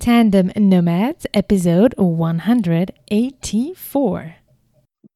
Tandem 0.00 0.50
Nomads, 0.56 1.26
episode 1.34 1.94
184. 1.98 4.34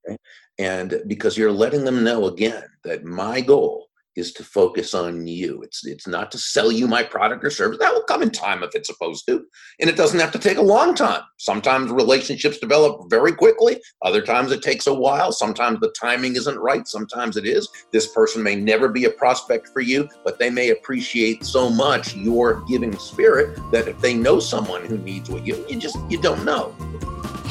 Okay. 0.06 0.18
And 0.58 1.00
because 1.06 1.38
you're 1.38 1.50
letting 1.50 1.86
them 1.86 2.04
know 2.04 2.26
again 2.26 2.64
that 2.84 3.02
my 3.02 3.40
goal 3.40 3.83
is 4.16 4.32
to 4.34 4.44
focus 4.44 4.94
on 4.94 5.26
you. 5.26 5.62
It's 5.62 5.86
it's 5.86 6.06
not 6.06 6.30
to 6.32 6.38
sell 6.38 6.70
you 6.70 6.86
my 6.86 7.02
product 7.02 7.44
or 7.44 7.50
service. 7.50 7.78
That 7.78 7.92
will 7.92 8.02
come 8.02 8.22
in 8.22 8.30
time 8.30 8.62
if 8.62 8.74
it's 8.74 8.88
supposed 8.88 9.26
to. 9.26 9.44
And 9.80 9.90
it 9.90 9.96
doesn't 9.96 10.20
have 10.20 10.32
to 10.32 10.38
take 10.38 10.58
a 10.58 10.62
long 10.62 10.94
time. 10.94 11.22
Sometimes 11.38 11.90
relationships 11.90 12.58
develop 12.58 13.10
very 13.10 13.32
quickly. 13.32 13.80
Other 14.02 14.22
times 14.22 14.52
it 14.52 14.62
takes 14.62 14.86
a 14.86 14.94
while. 14.94 15.32
Sometimes 15.32 15.80
the 15.80 15.94
timing 15.98 16.36
isn't 16.36 16.58
right. 16.58 16.86
Sometimes 16.86 17.36
it 17.36 17.46
is. 17.46 17.68
This 17.92 18.12
person 18.12 18.42
may 18.42 18.54
never 18.54 18.88
be 18.88 19.04
a 19.04 19.10
prospect 19.10 19.68
for 19.68 19.80
you, 19.80 20.08
but 20.24 20.38
they 20.38 20.50
may 20.50 20.70
appreciate 20.70 21.44
so 21.44 21.68
much 21.70 22.14
your 22.14 22.62
giving 22.66 22.96
spirit 22.98 23.58
that 23.72 23.88
if 23.88 23.98
they 24.00 24.14
know 24.14 24.38
someone 24.40 24.84
who 24.84 24.98
needs 24.98 25.30
what 25.30 25.46
you 25.46 25.64
you 25.68 25.78
just 25.78 25.98
you 26.08 26.20
don't 26.20 26.44
know. 26.44 26.74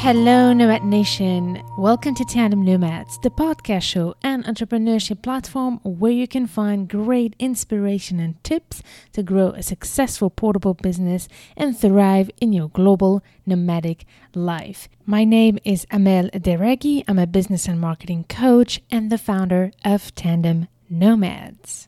Hello, 0.03 0.51
Nomad 0.51 0.83
Nation. 0.83 1.63
Welcome 1.77 2.13
to 2.15 2.25
Tandem 2.25 2.65
Nomads, 2.65 3.17
the 3.19 3.29
podcast 3.29 3.83
show 3.83 4.15
and 4.21 4.43
entrepreneurship 4.43 5.21
platform 5.21 5.79
where 5.83 6.11
you 6.11 6.27
can 6.27 6.45
find 6.45 6.89
great 6.89 7.37
inspiration 7.39 8.19
and 8.19 8.43
tips 8.43 8.83
to 9.13 9.23
grow 9.23 9.51
a 9.51 9.63
successful 9.63 10.29
portable 10.29 10.73
business 10.73 11.29
and 11.55 11.79
thrive 11.79 12.29
in 12.41 12.51
your 12.51 12.67
global 12.67 13.23
nomadic 13.45 14.03
life. 14.35 14.89
My 15.05 15.23
name 15.23 15.57
is 15.63 15.87
Amel 15.89 16.29
Derragui. 16.31 17.05
I'm 17.07 17.17
a 17.17 17.25
business 17.25 17.65
and 17.69 17.79
marketing 17.79 18.25
coach 18.27 18.81
and 18.91 19.09
the 19.09 19.17
founder 19.17 19.71
of 19.85 20.13
Tandem 20.15 20.67
Nomads. 20.89 21.87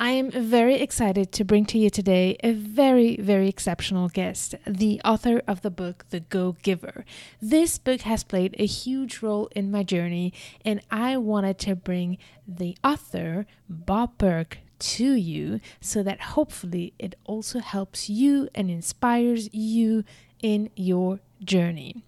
I 0.00 0.10
am 0.10 0.32
very 0.32 0.74
excited 0.80 1.30
to 1.32 1.44
bring 1.44 1.66
to 1.66 1.78
you 1.78 1.88
today 1.88 2.36
a 2.42 2.52
very, 2.52 3.16
very 3.16 3.48
exceptional 3.48 4.08
guest, 4.08 4.56
the 4.66 5.00
author 5.04 5.40
of 5.46 5.62
the 5.62 5.70
book, 5.70 6.06
The 6.10 6.18
Go 6.18 6.56
Giver. 6.64 7.04
This 7.40 7.78
book 7.78 8.00
has 8.00 8.24
played 8.24 8.56
a 8.58 8.66
huge 8.66 9.22
role 9.22 9.48
in 9.54 9.70
my 9.70 9.84
journey, 9.84 10.32
and 10.64 10.80
I 10.90 11.16
wanted 11.16 11.60
to 11.60 11.76
bring 11.76 12.18
the 12.46 12.76
author, 12.82 13.46
Bob 13.68 14.18
Burg, 14.18 14.58
to 14.80 15.12
you 15.12 15.60
so 15.80 16.02
that 16.02 16.20
hopefully 16.20 16.92
it 16.98 17.14
also 17.24 17.60
helps 17.60 18.10
you 18.10 18.48
and 18.52 18.68
inspires 18.68 19.48
you 19.54 20.02
in 20.42 20.70
your 20.74 21.20
journey. 21.44 22.04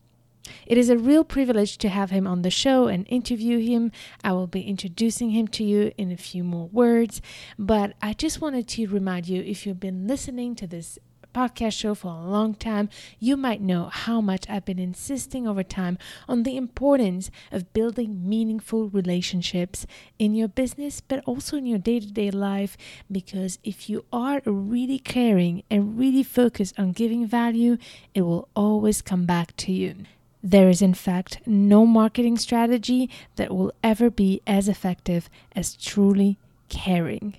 It 0.66 0.78
is 0.78 0.89
a 0.89 0.98
real 0.98 1.25
privilege 1.25 1.78
to 1.78 1.89
have 1.89 2.11
him 2.11 2.27
on 2.27 2.42
the 2.42 2.50
show 2.50 2.86
and 2.89 3.06
interview 3.08 3.58
him. 3.58 3.92
I 4.25 4.33
will 4.33 4.47
be 4.47 4.62
introducing 4.62 5.30
him 5.30 5.48
to 5.48 5.64
you 5.64 5.92
in 5.97 6.11
a 6.12 6.16
few 6.16 6.44
more 6.44 6.69
words, 6.69 7.20
but 7.58 7.94
I 8.03 8.12
just 8.12 8.41
wanted 8.41 8.69
to 8.69 8.86
remind 8.86 9.28
you 9.28 9.42
if 9.42 9.66
you've 9.66 9.80
been 9.80 10.06
listening 10.06 10.55
to 10.56 10.66
this 10.66 10.98
podcast 11.36 11.78
show 11.78 11.94
for 11.94 12.08
a 12.08 12.25
long 12.25 12.55
time, 12.55 12.88
you 13.19 13.36
might 13.36 13.61
know 13.61 13.91
how 13.92 14.22
much 14.22 14.48
I've 14.48 14.64
been 14.64 14.78
insisting 14.78 15.47
over 15.47 15.62
time 15.62 15.98
on 16.27 16.44
the 16.44 16.56
importance 16.56 17.31
of 17.53 17.75
building 17.75 18.27
meaningful 18.27 18.88
relationships 18.88 19.86
in 20.19 20.34
your 20.34 20.48
business, 20.48 21.03
but 21.03 21.22
also 21.27 21.58
in 21.58 21.66
your 21.66 21.78
day 21.78 22.00
to 22.00 22.06
day 22.06 22.31
life. 22.31 22.78
Because 23.12 23.58
if 23.62 23.91
you 23.91 24.06
are 24.10 24.41
really 24.47 24.98
caring 24.98 25.62
and 25.70 25.98
really 25.98 26.22
focused 26.22 26.78
on 26.78 26.92
giving 26.92 27.27
value, 27.27 27.77
it 28.14 28.22
will 28.22 28.48
always 28.56 29.03
come 29.03 29.27
back 29.27 29.55
to 29.58 29.72
you. 29.72 30.06
There 30.42 30.69
is, 30.69 30.83
in 30.83 30.95
fact, 30.95 31.41
no 31.47 31.87
marketing 31.87 32.39
strategy 32.39 33.11
that 33.37 33.55
will 33.55 33.73
ever 33.83 34.11
be 34.11 34.41
as 34.47 34.69
effective 34.69 35.28
as 35.53 35.77
truly 35.77 36.39
caring. 36.69 37.37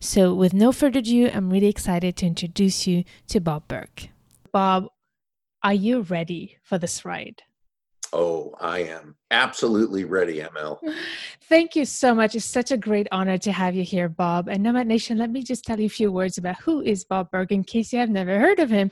So, 0.00 0.34
with 0.34 0.52
no 0.52 0.72
further 0.72 0.98
ado, 0.98 1.30
I'm 1.32 1.50
really 1.50 1.68
excited 1.68 2.16
to 2.16 2.26
introduce 2.26 2.86
you 2.86 3.04
to 3.28 3.40
Bob 3.40 3.68
Burg. 3.68 4.10
Bob, 4.52 4.88
are 5.62 5.72
you 5.72 6.02
ready 6.02 6.58
for 6.62 6.76
this 6.76 7.04
ride? 7.04 7.42
Oh, 8.14 8.54
I 8.60 8.80
am 8.80 9.16
absolutely 9.30 10.04
ready, 10.04 10.40
Amel. 10.40 10.80
Thank 11.48 11.74
you 11.74 11.86
so 11.86 12.14
much. 12.14 12.34
It's 12.34 12.44
such 12.44 12.70
a 12.70 12.76
great 12.76 13.08
honor 13.10 13.38
to 13.38 13.52
have 13.52 13.74
you 13.74 13.84
here, 13.84 14.10
Bob. 14.10 14.48
And 14.48 14.62
Nomad 14.62 14.86
Nation, 14.86 15.16
let 15.16 15.30
me 15.30 15.42
just 15.42 15.64
tell 15.64 15.80
you 15.80 15.86
a 15.86 15.90
few 15.90 16.12
words 16.12 16.36
about 16.36 16.60
who 16.60 16.82
is 16.82 17.06
Bob 17.06 17.30
Burg 17.30 17.52
in 17.52 17.64
case 17.64 17.90
you 17.90 17.98
have 17.98 18.10
never 18.10 18.38
heard 18.38 18.58
of 18.58 18.68
him, 18.68 18.90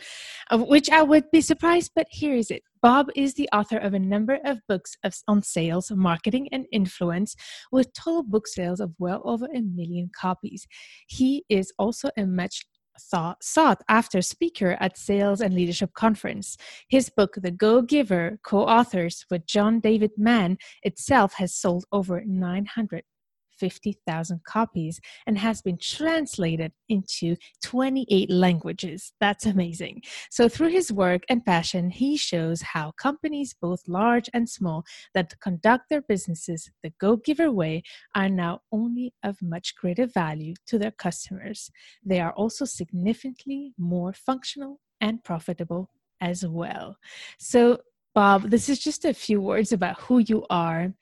of 0.50 0.62
which 0.62 0.88
I 0.88 1.03
would 1.03 1.30
be 1.30 1.42
surprised, 1.42 1.92
but 1.94 2.06
here 2.10 2.34
is 2.34 2.50
it. 2.50 2.62
Bob 2.82 3.09
is 3.14 3.34
the 3.34 3.48
author 3.53 3.76
of 3.76 3.92
a 3.92 3.98
number 3.98 4.38
of 4.42 4.59
books 4.66 4.97
of, 5.04 5.14
on 5.28 5.42
sales, 5.42 5.91
marketing, 5.91 6.48
and 6.50 6.64
influence, 6.72 7.36
with 7.70 7.92
total 7.92 8.22
book 8.22 8.47
sales 8.47 8.80
of 8.80 8.94
well 8.98 9.20
over 9.26 9.47
a 9.54 9.60
million 9.60 10.10
copies. 10.19 10.66
He 11.06 11.44
is 11.50 11.75
also 11.78 12.09
a 12.16 12.25
much 12.25 12.64
sought 13.40 13.82
after 13.88 14.22
speaker 14.22 14.76
at 14.80 14.96
Sales 14.96 15.40
and 15.40 15.54
Leadership 15.54 15.92
Conference. 15.94 16.56
His 16.88 17.10
book, 17.10 17.34
The 17.36 17.50
Go 17.50 17.82
Giver, 17.82 18.38
co 18.42 18.60
authors 18.66 19.26
with 19.30 19.46
John 19.46 19.80
David 19.80 20.12
Mann, 20.16 20.58
itself 20.82 21.34
has 21.34 21.54
sold 21.54 21.84
over 21.92 22.22
900 22.24 23.02
50,000 23.60 24.41
copies 24.44 25.00
and 25.26 25.38
has 25.38 25.60
been 25.60 25.78
translated 25.78 26.72
into 26.88 27.37
28 27.62 28.31
languages. 28.31 29.12
That's 29.21 29.47
amazing. 29.47 30.03
So, 30.31 30.48
through 30.48 30.71
his 30.71 30.91
work 30.91 31.22
and 31.28 31.44
passion, 31.44 31.91
he 31.91 32.16
shows 32.16 32.62
how 32.62 32.93
companies, 32.93 33.54
both 33.60 33.87
large 33.87 34.31
and 34.32 34.48
small, 34.48 34.84
that 35.15 35.38
conduct 35.41 35.84
their 35.91 36.03
businesses 36.03 36.71
the 36.82 36.93
Go 36.98 37.16
Giver 37.16 37.53
way 37.53 37.82
are 38.15 38.28
now 38.28 38.60
only 38.72 39.12
of 39.22 39.43
much 39.43 39.77
greater 39.77 40.06
value 40.06 40.54
to 40.66 40.78
their 40.78 40.91
customers. 40.91 41.71
They 42.04 42.21
are 42.21 42.32
also 42.32 42.65
significantly 42.65 43.75
more 43.78 44.12
functional 44.12 44.81
and 45.00 45.22
profitable 45.22 45.91
as 46.21 46.47
well. 46.47 46.97
So, 47.38 47.81
Bob, 48.15 48.50
this 48.50 48.69
is 48.69 48.81
just 48.81 49.04
a 49.04 49.15
few 49.15 49.41
words 49.41 49.72
about 49.72 50.00
who 50.00 50.19
you 50.19 50.44
are 50.50 50.92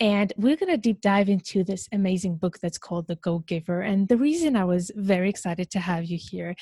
and 0.00 0.32
we're 0.36 0.56
going 0.56 0.72
to 0.72 0.76
deep 0.76 1.00
dive 1.00 1.28
into 1.28 1.62
this 1.62 1.88
amazing 1.92 2.36
book 2.36 2.58
that's 2.60 2.78
called 2.78 3.06
The 3.06 3.16
Go 3.16 3.40
Giver. 3.40 3.80
And 3.80 4.08
the 4.08 4.16
reason 4.16 4.56
I 4.56 4.64
was 4.64 4.90
very 4.96 5.28
excited 5.28 5.70
to 5.70 5.78
have 5.80 6.04
you 6.04 6.18
here, 6.20 6.56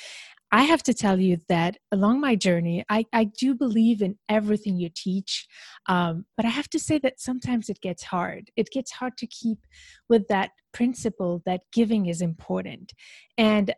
I 0.54 0.64
have 0.64 0.82
to 0.82 0.92
tell 0.92 1.18
you 1.18 1.38
that 1.48 1.78
along 1.92 2.20
my 2.20 2.36
journey, 2.36 2.84
I, 2.90 3.06
I 3.14 3.24
do 3.24 3.54
believe 3.54 4.02
in 4.02 4.18
everything 4.28 4.76
you 4.76 4.90
teach. 4.94 5.46
Um, 5.88 6.26
but 6.36 6.44
I 6.44 6.50
have 6.50 6.68
to 6.70 6.78
say 6.78 6.98
that 6.98 7.20
sometimes 7.20 7.70
it 7.70 7.80
gets 7.80 8.02
hard. 8.02 8.50
It 8.54 8.70
gets 8.70 8.92
hard 8.92 9.16
to 9.18 9.26
keep 9.26 9.58
with 10.10 10.28
that 10.28 10.50
principle 10.74 11.42
that 11.46 11.62
giving 11.72 12.06
is 12.06 12.20
important. 12.20 12.92
And 13.38 13.72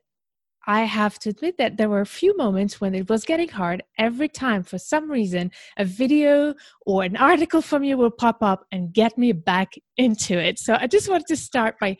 I 0.66 0.84
have 0.84 1.18
to 1.20 1.30
admit 1.30 1.58
that 1.58 1.76
there 1.76 1.88
were 1.88 2.00
a 2.00 2.06
few 2.06 2.36
moments 2.36 2.80
when 2.80 2.94
it 2.94 3.08
was 3.08 3.24
getting 3.24 3.48
hard. 3.48 3.82
Every 3.98 4.28
time, 4.28 4.62
for 4.62 4.78
some 4.78 5.10
reason, 5.10 5.50
a 5.76 5.84
video 5.84 6.54
or 6.86 7.04
an 7.04 7.16
article 7.16 7.60
from 7.60 7.84
you 7.84 7.96
will 7.96 8.10
pop 8.10 8.42
up 8.42 8.66
and 8.72 8.92
get 8.92 9.18
me 9.18 9.32
back 9.32 9.74
into 9.96 10.38
it. 10.38 10.58
So 10.58 10.76
I 10.80 10.86
just 10.86 11.08
wanted 11.08 11.26
to 11.28 11.36
start 11.36 11.76
by 11.80 11.96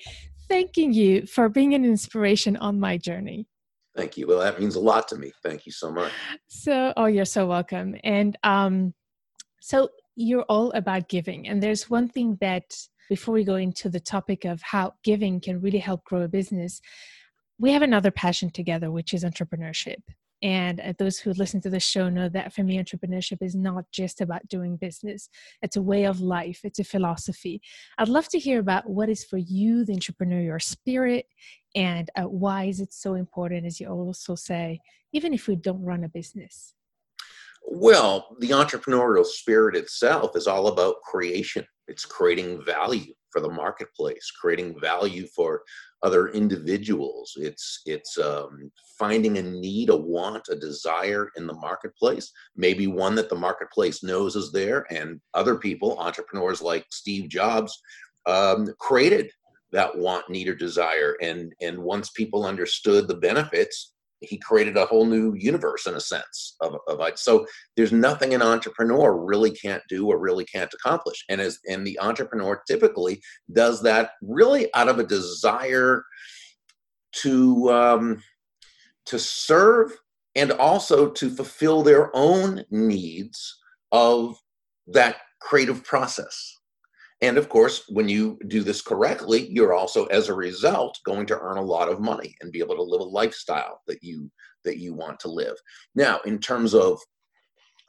thanking 0.48 0.92
you 0.92 1.26
for 1.26 1.48
being 1.48 1.74
an 1.74 1.84
inspiration 1.84 2.56
on 2.56 2.80
my 2.80 2.96
journey. 2.96 3.46
Thank 3.96 4.16
you. 4.16 4.26
Well, 4.26 4.40
that 4.40 4.58
means 4.58 4.74
a 4.74 4.80
lot 4.80 5.08
to 5.08 5.16
me. 5.16 5.32
Thank 5.42 5.66
you 5.66 5.72
so 5.72 5.92
much. 5.92 6.10
So, 6.48 6.92
oh, 6.96 7.06
you're 7.06 7.24
so 7.24 7.46
welcome. 7.46 7.94
And 8.02 8.36
um, 8.42 8.92
so 9.60 9.88
you're 10.16 10.42
all 10.48 10.72
about 10.72 11.08
giving. 11.08 11.48
And 11.48 11.62
there's 11.62 11.88
one 11.88 12.08
thing 12.08 12.36
that 12.40 12.64
before 13.08 13.34
we 13.34 13.44
go 13.44 13.56
into 13.56 13.88
the 13.88 14.00
topic 14.00 14.44
of 14.44 14.62
how 14.62 14.94
giving 15.04 15.40
can 15.40 15.60
really 15.60 15.78
help 15.78 16.04
grow 16.04 16.22
a 16.22 16.28
business, 16.28 16.80
we 17.58 17.72
have 17.72 17.82
another 17.82 18.10
passion 18.10 18.50
together, 18.50 18.90
which 18.90 19.14
is 19.14 19.24
entrepreneurship. 19.24 20.02
And 20.42 20.80
uh, 20.80 20.92
those 20.98 21.18
who 21.18 21.32
listen 21.32 21.60
to 21.62 21.70
the 21.70 21.80
show 21.80 22.10
know 22.10 22.28
that 22.28 22.52
for 22.52 22.62
me, 22.62 22.76
entrepreneurship 22.78 23.38
is 23.40 23.54
not 23.54 23.84
just 23.92 24.20
about 24.20 24.46
doing 24.48 24.76
business, 24.76 25.30
it's 25.62 25.76
a 25.76 25.82
way 25.82 26.04
of 26.04 26.20
life, 26.20 26.60
it's 26.64 26.78
a 26.78 26.84
philosophy. 26.84 27.62
I'd 27.96 28.08
love 28.08 28.28
to 28.28 28.38
hear 28.38 28.60
about 28.60 28.88
what 28.88 29.08
is 29.08 29.24
for 29.24 29.38
you 29.38 29.84
the 29.84 29.94
entrepreneurial 29.94 30.60
spirit 30.60 31.26
and 31.74 32.10
uh, 32.16 32.24
why 32.24 32.64
is 32.64 32.80
it 32.80 32.92
so 32.92 33.14
important, 33.14 33.64
as 33.64 33.80
you 33.80 33.88
also 33.88 34.34
say, 34.34 34.80
even 35.12 35.32
if 35.32 35.48
we 35.48 35.56
don't 35.56 35.82
run 35.82 36.04
a 36.04 36.08
business. 36.08 36.74
Well, 37.66 38.36
the 38.40 38.50
entrepreneurial 38.50 39.24
spirit 39.24 39.76
itself 39.76 40.36
is 40.36 40.46
all 40.46 40.66
about 40.66 41.00
creation. 41.00 41.66
It's 41.88 42.04
creating 42.04 42.62
value 42.62 43.14
for 43.34 43.40
the 43.40 43.50
marketplace, 43.50 44.30
creating 44.30 44.78
value 44.80 45.26
for 45.26 45.62
other 46.04 46.28
individuals. 46.28 47.32
It's 47.36 47.80
it's 47.84 48.16
um, 48.16 48.70
finding 48.96 49.38
a 49.38 49.42
need, 49.42 49.90
a 49.90 49.96
want, 49.96 50.46
a 50.48 50.54
desire 50.54 51.30
in 51.36 51.48
the 51.48 51.54
marketplace. 51.54 52.30
Maybe 52.56 52.86
one 52.86 53.16
that 53.16 53.28
the 53.28 53.34
marketplace 53.34 54.04
knows 54.04 54.36
is 54.36 54.52
there, 54.52 54.86
and 54.90 55.20
other 55.34 55.56
people, 55.56 55.98
entrepreneurs 55.98 56.62
like 56.62 56.86
Steve 56.90 57.28
Jobs, 57.28 57.76
um, 58.26 58.68
created 58.78 59.32
that 59.72 59.98
want, 59.98 60.30
need, 60.30 60.46
or 60.46 60.54
desire. 60.54 61.16
And 61.20 61.52
and 61.60 61.76
once 61.76 62.10
people 62.10 62.46
understood 62.46 63.08
the 63.08 63.16
benefits, 63.16 63.93
he 64.28 64.38
created 64.38 64.76
a 64.76 64.86
whole 64.86 65.06
new 65.06 65.34
universe 65.34 65.86
in 65.86 65.94
a 65.94 66.00
sense 66.00 66.56
of, 66.60 66.76
of 66.88 67.00
it. 67.00 67.18
So 67.18 67.46
there's 67.76 67.92
nothing 67.92 68.34
an 68.34 68.42
entrepreneur 68.42 69.16
really 69.16 69.50
can't 69.50 69.82
do 69.88 70.06
or 70.06 70.18
really 70.18 70.44
can't 70.44 70.72
accomplish. 70.72 71.24
And 71.28 71.40
as 71.40 71.58
and 71.68 71.86
the 71.86 71.98
entrepreneur 72.00 72.62
typically 72.66 73.20
does 73.52 73.82
that 73.82 74.10
really 74.22 74.72
out 74.74 74.88
of 74.88 74.98
a 74.98 75.04
desire 75.04 76.04
to 77.22 77.70
um, 77.72 78.22
to 79.06 79.18
serve 79.18 79.92
and 80.34 80.52
also 80.52 81.10
to 81.10 81.30
fulfill 81.30 81.82
their 81.82 82.14
own 82.14 82.64
needs 82.70 83.58
of 83.92 84.36
that 84.88 85.16
creative 85.40 85.84
process. 85.84 86.58
And 87.20 87.38
of 87.38 87.48
course, 87.48 87.84
when 87.88 88.08
you 88.08 88.38
do 88.48 88.62
this 88.62 88.82
correctly, 88.82 89.48
you're 89.50 89.72
also, 89.72 90.04
as 90.06 90.28
a 90.28 90.34
result, 90.34 90.98
going 91.06 91.26
to 91.26 91.38
earn 91.38 91.56
a 91.56 91.62
lot 91.62 91.88
of 91.88 92.00
money 92.00 92.34
and 92.40 92.52
be 92.52 92.58
able 92.58 92.76
to 92.76 92.82
live 92.82 93.00
a 93.00 93.04
lifestyle 93.04 93.80
that 93.86 94.02
you 94.02 94.30
that 94.64 94.78
you 94.78 94.94
want 94.94 95.20
to 95.20 95.28
live. 95.28 95.56
Now, 95.94 96.20
in 96.24 96.38
terms 96.38 96.74
of 96.74 96.98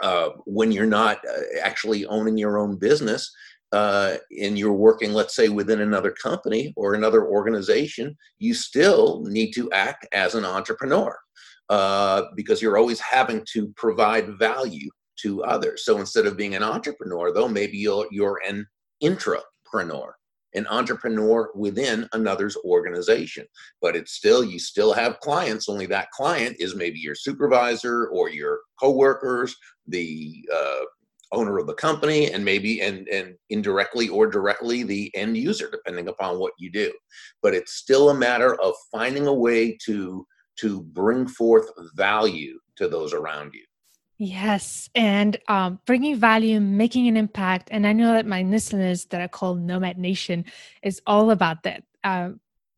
uh, 0.01 0.29
when 0.45 0.71
you're 0.71 0.85
not 0.85 1.17
uh, 1.25 1.59
actually 1.61 2.05
owning 2.05 2.37
your 2.37 2.57
own 2.57 2.77
business 2.77 3.31
uh, 3.71 4.15
and 4.41 4.59
you're 4.59 4.73
working, 4.73 5.13
let's 5.13 5.35
say, 5.35 5.49
within 5.49 5.81
another 5.81 6.11
company 6.11 6.73
or 6.75 6.93
another 6.93 7.25
organization, 7.25 8.15
you 8.39 8.53
still 8.53 9.23
need 9.23 9.51
to 9.53 9.71
act 9.71 10.05
as 10.11 10.35
an 10.35 10.45
entrepreneur 10.45 11.17
uh, 11.69 12.23
because 12.35 12.61
you're 12.61 12.77
always 12.77 12.99
having 12.99 13.45
to 13.53 13.67
provide 13.75 14.37
value 14.37 14.89
to 15.17 15.43
others. 15.43 15.85
So 15.85 15.97
instead 15.97 16.25
of 16.25 16.37
being 16.37 16.55
an 16.55 16.63
entrepreneur, 16.63 17.33
though, 17.33 17.47
maybe 17.47 17.77
you're, 17.77 18.05
you're 18.11 18.41
an 18.47 18.67
intrapreneur 19.03 20.13
an 20.55 20.65
entrepreneur 20.67 21.51
within 21.53 22.07
another's 22.13 22.57
organization. 22.65 23.45
But 23.81 23.95
it's 23.95 24.13
still, 24.13 24.43
you 24.43 24.57
still 24.57 24.93
have 24.93 25.19
clients, 25.19 25.69
only 25.69 25.85
that 25.87 26.11
client 26.11 26.55
is 26.59 26.75
maybe 26.75 26.97
your 26.97 27.15
supervisor 27.15 28.07
or 28.07 28.29
your 28.29 28.61
coworkers, 28.79 29.55
the 29.87 30.47
uh, 30.53 30.85
owner 31.31 31.57
of 31.57 31.67
the 31.67 31.73
company, 31.73 32.31
and 32.31 32.43
maybe 32.43 32.81
and, 32.81 33.07
and 33.09 33.35
indirectly 33.49 34.07
or 34.07 34.27
directly 34.27 34.83
the 34.83 35.13
end 35.15 35.37
user, 35.37 35.69
depending 35.69 36.07
upon 36.07 36.39
what 36.39 36.53
you 36.57 36.71
do. 36.71 36.91
But 37.41 37.53
it's 37.53 37.73
still 37.73 38.09
a 38.09 38.15
matter 38.15 38.55
of 38.61 38.73
finding 38.91 39.27
a 39.27 39.33
way 39.33 39.77
to 39.85 40.25
to 40.59 40.83
bring 40.83 41.27
forth 41.27 41.69
value 41.95 42.57
to 42.77 42.87
those 42.87 43.13
around 43.13 43.53
you. 43.53 43.65
Yes, 44.17 44.89
and 44.95 45.37
um, 45.49 45.79
bringing 45.85 46.15
value, 46.15 46.61
making 46.61 47.07
an 47.09 47.17
impact. 47.17 47.67
And 47.71 47.85
I 47.85 47.91
know 47.91 48.13
that 48.13 48.25
my 48.25 48.43
listeners 48.43 49.05
that 49.05 49.19
I 49.19 49.27
call 49.27 49.55
Nomad 49.55 49.97
Nation 49.97 50.45
is 50.81 51.01
all 51.05 51.31
about 51.31 51.63
that. 51.63 51.83
Uh, 52.03 52.29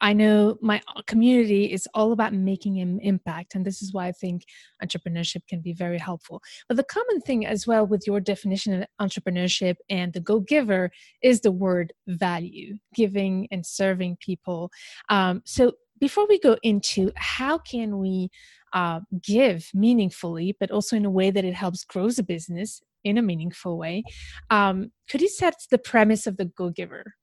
I 0.02 0.14
know 0.14 0.58
my 0.62 0.82
uh, 0.96 1.02
community 1.06 1.72
is 1.72 1.88
all 1.94 2.12
about 2.12 2.34
making 2.34 2.80
an 2.80 3.00
impact, 3.02 3.54
and 3.54 3.66
this 3.66 3.84
is 3.84 3.94
why 3.94 4.08
I 4.08 4.12
think 4.14 4.46
entrepreneurship 4.84 5.48
can 5.48 5.62
be 5.62 5.74
very 5.74 6.00
helpful. 6.00 6.42
But 6.68 6.78
the 6.78 6.84
common 6.84 7.22
thing 7.22 7.46
as 7.46 7.68
well 7.68 7.86
with 7.86 8.06
your 8.08 8.20
definition 8.20 8.74
of 8.74 8.88
entrepreneurship 9.00 9.76
and 9.90 10.14
the 10.14 10.20
go 10.20 10.40
giver 10.40 10.92
is 11.22 11.42
the 11.42 11.52
word 11.52 11.94
value, 12.08 12.78
giving 12.96 13.48
and 13.52 13.66
serving 13.66 14.18
people. 14.20 14.72
Um, 15.10 15.42
so 15.46 15.74
before 16.00 16.28
we 16.28 16.40
go 16.40 16.58
into 16.64 17.12
how 17.16 17.58
can 17.58 17.98
we 17.98 18.30
uh, 18.78 19.00
give 19.24 19.72
meaningfully, 19.74 20.56
but 20.60 20.70
also 20.70 20.96
in 20.96 21.04
a 21.04 21.10
way 21.10 21.32
that 21.32 21.44
it 21.44 21.56
helps 21.56 21.84
grow 21.84 22.10
the 22.12 22.22
business 22.22 22.80
in 23.04 23.18
a 23.18 23.24
meaningful 23.24 23.76
way. 23.76 24.04
Um, 24.52 24.92
could 25.10 25.22
you 25.22 25.30
set 25.30 25.56
the 25.72 25.80
premise 25.80 26.28
of 26.28 26.38
the 26.38 26.46
Go 26.46 26.70
Giver? 26.70 27.16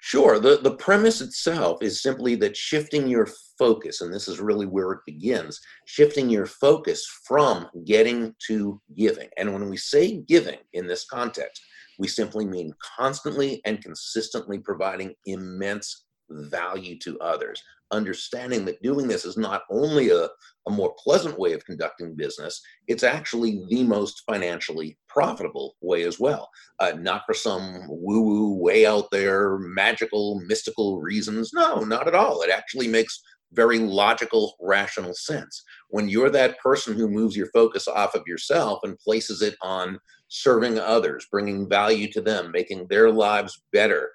Sure. 0.00 0.40
The, 0.40 0.58
the 0.60 0.74
premise 0.74 1.20
itself 1.20 1.80
is 1.80 2.02
simply 2.02 2.34
that 2.36 2.56
shifting 2.56 3.06
your 3.06 3.28
focus, 3.56 4.00
and 4.00 4.12
this 4.12 4.26
is 4.26 4.40
really 4.40 4.66
where 4.66 4.90
it 4.92 5.06
begins, 5.06 5.60
shifting 5.86 6.28
your 6.28 6.46
focus 6.46 7.06
from 7.24 7.68
getting 7.84 8.34
to 8.48 8.80
giving. 8.96 9.28
And 9.38 9.52
when 9.52 9.70
we 9.70 9.76
say 9.76 10.22
giving 10.22 10.58
in 10.72 10.88
this 10.88 11.06
context, 11.06 11.62
we 12.00 12.08
simply 12.08 12.44
mean 12.44 12.74
constantly 12.98 13.62
and 13.64 13.80
consistently 13.80 14.58
providing 14.58 15.14
immense 15.24 16.04
value 16.28 16.98
to 16.98 17.18
others 17.20 17.62
understanding 17.90 18.64
that 18.64 18.82
doing 18.82 19.08
this 19.08 19.24
is 19.24 19.36
not 19.36 19.62
only 19.70 20.10
a, 20.10 20.28
a 20.66 20.70
more 20.70 20.94
pleasant 21.02 21.38
way 21.38 21.52
of 21.52 21.64
conducting 21.64 22.14
business, 22.14 22.60
it's 22.88 23.02
actually 23.02 23.64
the 23.68 23.84
most 23.84 24.22
financially 24.30 24.98
profitable 25.08 25.76
way 25.80 26.02
as 26.02 26.18
well. 26.18 26.48
Uh, 26.80 26.92
not 26.98 27.22
for 27.26 27.34
some 27.34 27.86
woo 27.88 28.22
woo, 28.22 28.54
way 28.54 28.86
out 28.86 29.10
there, 29.10 29.58
magical, 29.58 30.40
mystical 30.46 31.00
reasons. 31.00 31.52
No, 31.54 31.80
not 31.80 32.08
at 32.08 32.14
all. 32.14 32.42
It 32.42 32.50
actually 32.50 32.88
makes 32.88 33.22
very 33.52 33.78
logical, 33.78 34.54
rational 34.60 35.14
sense. 35.14 35.62
When 35.88 36.08
you're 36.08 36.30
that 36.30 36.58
person 36.58 36.94
who 36.94 37.08
moves 37.08 37.36
your 37.36 37.48
focus 37.52 37.86
off 37.88 38.14
of 38.14 38.24
yourself 38.26 38.80
and 38.82 38.98
places 38.98 39.40
it 39.42 39.54
on 39.62 39.98
serving 40.28 40.78
others, 40.78 41.26
bringing 41.30 41.68
value 41.68 42.10
to 42.12 42.20
them, 42.20 42.50
making 42.50 42.86
their 42.88 43.10
lives 43.10 43.62
better, 43.72 44.10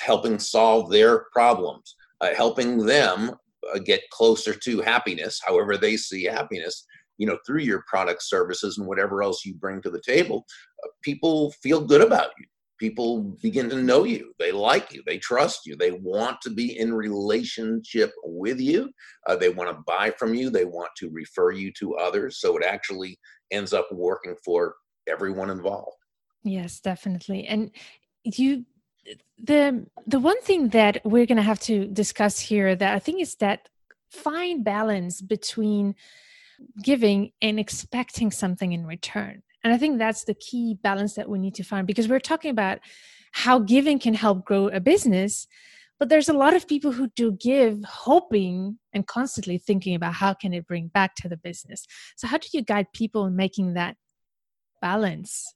helping 0.00 0.38
solve 0.38 0.90
their 0.90 1.26
problems, 1.32 1.96
uh, 2.24 2.34
helping 2.34 2.86
them 2.86 3.32
uh, 3.74 3.78
get 3.78 4.08
closer 4.10 4.54
to 4.54 4.80
happiness, 4.80 5.40
however 5.44 5.76
they 5.76 5.96
see 5.96 6.24
happiness, 6.24 6.86
you 7.18 7.26
know, 7.26 7.38
through 7.46 7.60
your 7.60 7.84
products, 7.86 8.30
services, 8.30 8.78
and 8.78 8.86
whatever 8.86 9.22
else 9.22 9.44
you 9.44 9.54
bring 9.54 9.80
to 9.82 9.90
the 9.90 10.02
table, 10.04 10.44
uh, 10.84 10.88
people 11.02 11.52
feel 11.62 11.80
good 11.80 12.00
about 12.00 12.30
you. 12.38 12.46
People 12.80 13.36
begin 13.40 13.68
to 13.70 13.82
know 13.82 14.04
you. 14.04 14.32
They 14.38 14.52
like 14.52 14.92
you. 14.92 15.02
They 15.06 15.18
trust 15.18 15.60
you. 15.64 15.76
They 15.76 15.92
want 15.92 16.40
to 16.42 16.50
be 16.50 16.78
in 16.78 16.92
relationship 16.92 18.12
with 18.24 18.58
you. 18.58 18.90
Uh, 19.26 19.36
they 19.36 19.48
want 19.48 19.70
to 19.70 19.82
buy 19.86 20.12
from 20.18 20.34
you. 20.34 20.50
They 20.50 20.64
want 20.64 20.90
to 20.98 21.08
refer 21.10 21.52
you 21.52 21.72
to 21.78 21.94
others. 21.96 22.40
So 22.40 22.56
it 22.56 22.64
actually 22.64 23.18
ends 23.52 23.72
up 23.72 23.86
working 23.92 24.34
for 24.44 24.74
everyone 25.08 25.50
involved. 25.50 25.96
Yes, 26.42 26.80
definitely. 26.80 27.46
And 27.46 27.70
you 28.24 28.64
the 29.38 29.86
the 30.06 30.18
one 30.18 30.40
thing 30.42 30.68
that 30.68 31.00
we're 31.04 31.26
going 31.26 31.36
to 31.36 31.42
have 31.42 31.60
to 31.60 31.86
discuss 31.86 32.38
here 32.38 32.74
that 32.74 32.94
I 32.94 32.98
think 32.98 33.20
is 33.20 33.36
that 33.36 33.68
fine 34.10 34.62
balance 34.62 35.20
between 35.20 35.94
giving 36.82 37.32
and 37.42 37.58
expecting 37.58 38.30
something 38.30 38.72
in 38.72 38.86
return. 38.86 39.42
And 39.62 39.72
I 39.72 39.78
think 39.78 39.98
that's 39.98 40.24
the 40.24 40.34
key 40.34 40.78
balance 40.82 41.14
that 41.14 41.28
we 41.28 41.38
need 41.38 41.54
to 41.56 41.64
find 41.64 41.86
because 41.86 42.08
we're 42.08 42.20
talking 42.20 42.50
about 42.50 42.78
how 43.32 43.58
giving 43.58 43.98
can 43.98 44.14
help 44.14 44.44
grow 44.44 44.68
a 44.68 44.78
business, 44.78 45.48
but 45.98 46.08
there's 46.08 46.28
a 46.28 46.34
lot 46.34 46.54
of 46.54 46.68
people 46.68 46.92
who 46.92 47.08
do 47.16 47.32
give 47.32 47.82
hoping 47.84 48.78
and 48.92 49.06
constantly 49.06 49.58
thinking 49.58 49.94
about 49.94 50.14
how 50.14 50.34
can 50.34 50.52
it 50.52 50.66
bring 50.66 50.88
back 50.88 51.14
to 51.16 51.28
the 51.28 51.36
business. 51.36 51.86
So 52.16 52.28
how 52.28 52.38
do 52.38 52.48
you 52.52 52.62
guide 52.62 52.92
people 52.92 53.26
in 53.26 53.36
making 53.36 53.74
that 53.74 53.96
balance? 54.80 55.54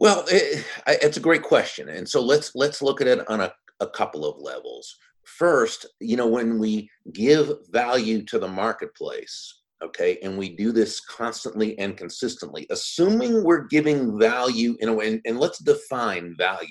Well, 0.00 0.24
it, 0.28 0.64
it's 0.86 1.16
a 1.16 1.20
great 1.20 1.42
question, 1.42 1.88
and 1.88 2.08
so 2.08 2.22
let's 2.22 2.54
let's 2.54 2.80
look 2.80 3.00
at 3.00 3.08
it 3.08 3.28
on 3.28 3.40
a, 3.40 3.52
a 3.80 3.88
couple 3.88 4.24
of 4.24 4.40
levels. 4.40 4.96
First, 5.24 5.86
you 5.98 6.16
know, 6.16 6.28
when 6.28 6.60
we 6.60 6.88
give 7.12 7.50
value 7.70 8.22
to 8.26 8.38
the 8.38 8.46
marketplace, 8.46 9.62
okay, 9.82 10.16
and 10.22 10.38
we 10.38 10.54
do 10.54 10.70
this 10.70 11.00
constantly 11.00 11.76
and 11.80 11.96
consistently, 11.96 12.64
assuming 12.70 13.42
we're 13.42 13.66
giving 13.66 14.16
value 14.20 14.76
in 14.78 14.88
a 14.88 14.94
way, 14.94 15.08
and, 15.08 15.20
and 15.24 15.40
let's 15.40 15.58
define 15.58 16.36
value. 16.38 16.68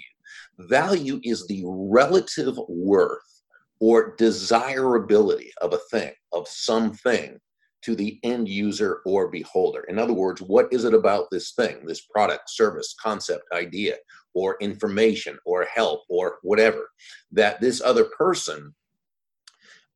Value 0.59 1.19
is 1.23 1.45
the 1.47 1.63
relative 1.65 2.57
worth 2.69 3.43
or 3.81 4.15
desirability 4.15 5.51
of 5.61 5.73
a 5.73 5.79
thing, 5.91 6.13
of 6.31 6.47
something 6.47 7.37
to 7.83 7.95
the 7.95 8.19
end 8.23 8.47
user 8.49 9.01
or 9.05 9.29
beholder. 9.29 9.81
In 9.83 9.99
other 9.99 10.13
words, 10.13 10.41
what 10.41 10.67
is 10.71 10.83
it 10.83 10.93
about 10.93 11.27
this 11.31 11.51
thing, 11.51 11.85
this 11.85 12.01
product, 12.01 12.49
service, 12.49 12.95
concept, 13.01 13.43
idea, 13.53 13.95
or 14.33 14.57
information, 14.59 15.37
or 15.45 15.65
help, 15.65 16.01
or 16.09 16.37
whatever, 16.41 16.89
that 17.31 17.61
this 17.61 17.81
other 17.81 18.05
person 18.17 18.73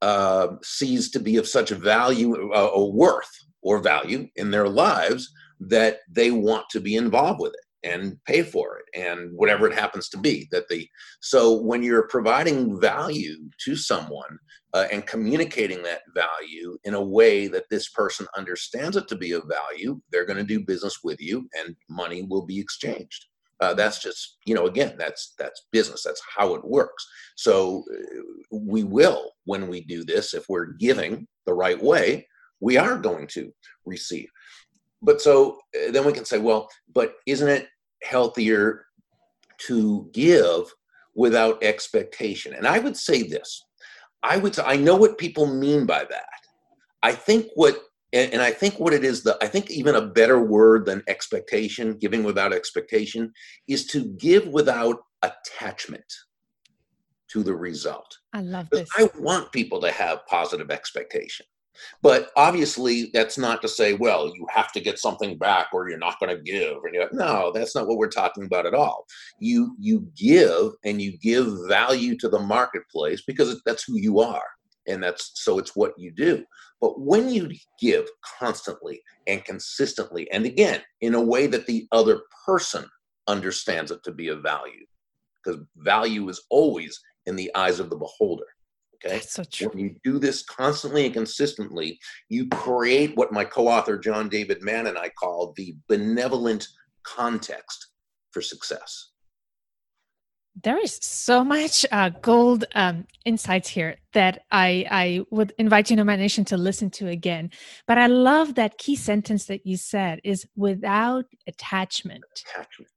uh, 0.01 0.55
sees 0.63 1.11
to 1.11 1.19
be 1.19 1.37
of 1.37 1.47
such 1.47 1.69
value 1.69 2.51
uh, 2.53 2.67
or 2.67 2.91
worth 2.91 3.31
or 3.61 3.79
value 3.79 4.27
in 4.35 4.49
their 4.49 4.67
lives 4.67 5.31
that 5.59 5.99
they 6.09 6.31
want 6.31 6.65
to 6.71 6.79
be 6.79 6.95
involved 6.95 7.39
with 7.39 7.53
it 7.53 7.65
and 7.83 8.17
pay 8.25 8.43
for 8.43 8.77
it 8.77 8.85
and 8.99 9.31
whatever 9.33 9.67
it 9.67 9.73
happens 9.73 10.09
to 10.09 10.17
be 10.17 10.47
that 10.51 10.67
the 10.69 10.87
so 11.21 11.61
when 11.61 11.81
you're 11.81 12.07
providing 12.07 12.79
value 12.79 13.37
to 13.63 13.75
someone 13.75 14.37
uh, 14.73 14.85
and 14.91 15.05
communicating 15.05 15.81
that 15.83 16.01
value 16.15 16.77
in 16.83 16.93
a 16.93 17.01
way 17.01 17.47
that 17.47 17.65
this 17.69 17.89
person 17.89 18.27
understands 18.37 18.95
it 18.95 19.07
to 19.07 19.15
be 19.15 19.31
of 19.31 19.43
value 19.47 19.99
they're 20.11 20.25
going 20.25 20.37
to 20.37 20.43
do 20.43 20.65
business 20.65 20.99
with 21.03 21.19
you 21.19 21.47
and 21.59 21.75
money 21.89 22.23
will 22.23 22.45
be 22.45 22.59
exchanged. 22.59 23.25
Uh, 23.59 23.75
that's 23.75 24.01
just 24.01 24.37
you 24.45 24.55
know 24.55 24.65
again 24.65 24.95
that's 24.97 25.35
that's 25.37 25.67
business 25.71 26.01
that's 26.03 26.21
how 26.35 26.55
it 26.55 26.65
works. 26.65 27.05
So 27.35 27.83
uh, 27.93 28.21
we 28.51 28.83
will 28.83 29.33
when 29.45 29.67
we 29.67 29.81
do 29.81 30.03
this 30.03 30.33
if 30.33 30.45
we're 30.49 30.73
giving 30.73 31.27
the 31.45 31.53
right 31.53 31.81
way 31.81 32.25
we 32.61 32.77
are 32.77 32.97
going 32.97 33.27
to 33.27 33.51
receive 33.85 34.29
but 35.01 35.21
so 35.21 35.59
uh, 35.75 35.91
then 35.91 36.05
we 36.05 36.13
can 36.13 36.25
say, 36.25 36.37
well, 36.37 36.69
but 36.93 37.15
isn't 37.25 37.47
it 37.47 37.67
healthier 38.03 38.85
to 39.67 40.09
give 40.13 40.73
without 41.15 41.63
expectation? 41.63 42.53
And 42.53 42.67
I 42.67 42.79
would 42.79 42.97
say 42.97 43.23
this. 43.23 43.63
I 44.23 44.37
would 44.37 44.55
say, 44.55 44.63
I 44.65 44.77
know 44.77 44.95
what 44.95 45.17
people 45.17 45.47
mean 45.47 45.85
by 45.85 46.05
that. 46.05 46.25
I 47.03 47.13
think 47.13 47.47
what 47.55 47.81
and, 48.13 48.41
I 48.41 48.51
think 48.51 48.77
what 48.77 48.93
it 48.93 49.05
is, 49.05 49.23
the 49.23 49.37
I 49.41 49.47
think 49.47 49.71
even 49.71 49.95
a 49.95 50.05
better 50.05 50.41
word 50.41 50.85
than 50.85 51.01
expectation, 51.07 51.97
giving 51.97 52.23
without 52.23 52.53
expectation, 52.53 53.31
is 53.67 53.85
to 53.87 54.03
give 54.03 54.47
without 54.47 54.97
attachment 55.21 56.03
to 57.29 57.41
the 57.41 57.55
result. 57.55 58.17
I 58.33 58.41
love 58.41 58.69
this. 58.69 58.89
I 58.97 59.09
want 59.17 59.51
people 59.53 59.79
to 59.81 59.91
have 59.91 60.25
positive 60.27 60.71
expectation. 60.71 61.45
But 62.01 62.31
obviously, 62.35 63.09
that's 63.13 63.37
not 63.37 63.61
to 63.61 63.67
say, 63.67 63.93
well, 63.93 64.31
you 64.35 64.45
have 64.49 64.71
to 64.73 64.79
get 64.79 64.99
something 64.99 65.37
back 65.37 65.67
or 65.73 65.89
you're 65.89 65.97
not 65.99 66.19
going 66.19 66.35
to 66.35 66.41
give. 66.41 66.77
And 66.83 66.93
you're, 66.93 67.09
no, 67.11 67.51
that's 67.53 67.75
not 67.75 67.87
what 67.87 67.97
we're 67.97 68.09
talking 68.09 68.45
about 68.45 68.65
at 68.65 68.73
all. 68.73 69.05
You 69.39 69.75
you 69.79 70.07
give 70.15 70.73
and 70.83 71.01
you 71.01 71.17
give 71.17 71.47
value 71.67 72.17
to 72.17 72.29
the 72.29 72.39
marketplace 72.39 73.23
because 73.25 73.61
that's 73.65 73.83
who 73.83 73.97
you 73.97 74.19
are, 74.19 74.45
and 74.87 75.01
that's 75.03 75.31
so 75.35 75.59
it's 75.59 75.75
what 75.75 75.93
you 75.97 76.11
do. 76.11 76.43
But 76.79 76.99
when 76.99 77.29
you 77.29 77.51
give 77.79 78.07
constantly 78.39 79.01
and 79.27 79.43
consistently, 79.45 80.29
and 80.31 80.45
again 80.45 80.81
in 81.01 81.15
a 81.15 81.21
way 81.21 81.47
that 81.47 81.67
the 81.67 81.87
other 81.91 82.21
person 82.45 82.85
understands 83.27 83.91
it 83.91 84.03
to 84.03 84.11
be 84.11 84.29
of 84.29 84.41
value, 84.41 84.85
because 85.43 85.61
value 85.77 86.27
is 86.29 86.43
always 86.49 86.99
in 87.27 87.35
the 87.35 87.53
eyes 87.55 87.79
of 87.79 87.89
the 87.89 87.95
beholder 87.95 88.45
Okay. 89.03 89.15
That's 89.15 89.33
so 89.33 89.43
true. 89.43 89.69
When 89.69 89.79
you 89.79 89.95
do 90.03 90.19
this 90.19 90.43
constantly 90.43 91.05
and 91.05 91.13
consistently, 91.13 91.99
you 92.29 92.47
create 92.49 93.15
what 93.15 93.31
my 93.31 93.43
co 93.43 93.67
author 93.67 93.97
John 93.97 94.29
David 94.29 94.61
Mann 94.61 94.87
and 94.87 94.97
I 94.97 95.09
call 95.09 95.53
the 95.57 95.75
benevolent 95.87 96.67
context 97.03 97.87
for 98.31 98.41
success. 98.41 99.09
There 100.63 100.77
is 100.77 100.99
so 101.01 101.45
much 101.45 101.85
uh, 101.91 102.09
gold 102.09 102.65
um, 102.75 103.07
insights 103.23 103.69
here 103.69 103.95
that 104.13 104.43
I, 104.51 104.85
I 104.91 105.25
would 105.31 105.53
invite 105.57 105.89
you, 105.89 105.95
Nomad 105.95 106.19
Nation, 106.19 106.43
to 106.45 106.57
listen 106.57 106.89
to 106.91 107.07
again. 107.07 107.51
But 107.87 107.97
I 107.97 108.07
love 108.07 108.55
that 108.55 108.77
key 108.77 108.97
sentence 108.97 109.45
that 109.45 109.65
you 109.65 109.77
said 109.77 110.19
is 110.25 110.45
without 110.57 111.25
attachment. 111.47 112.25
Attachment 112.45 112.91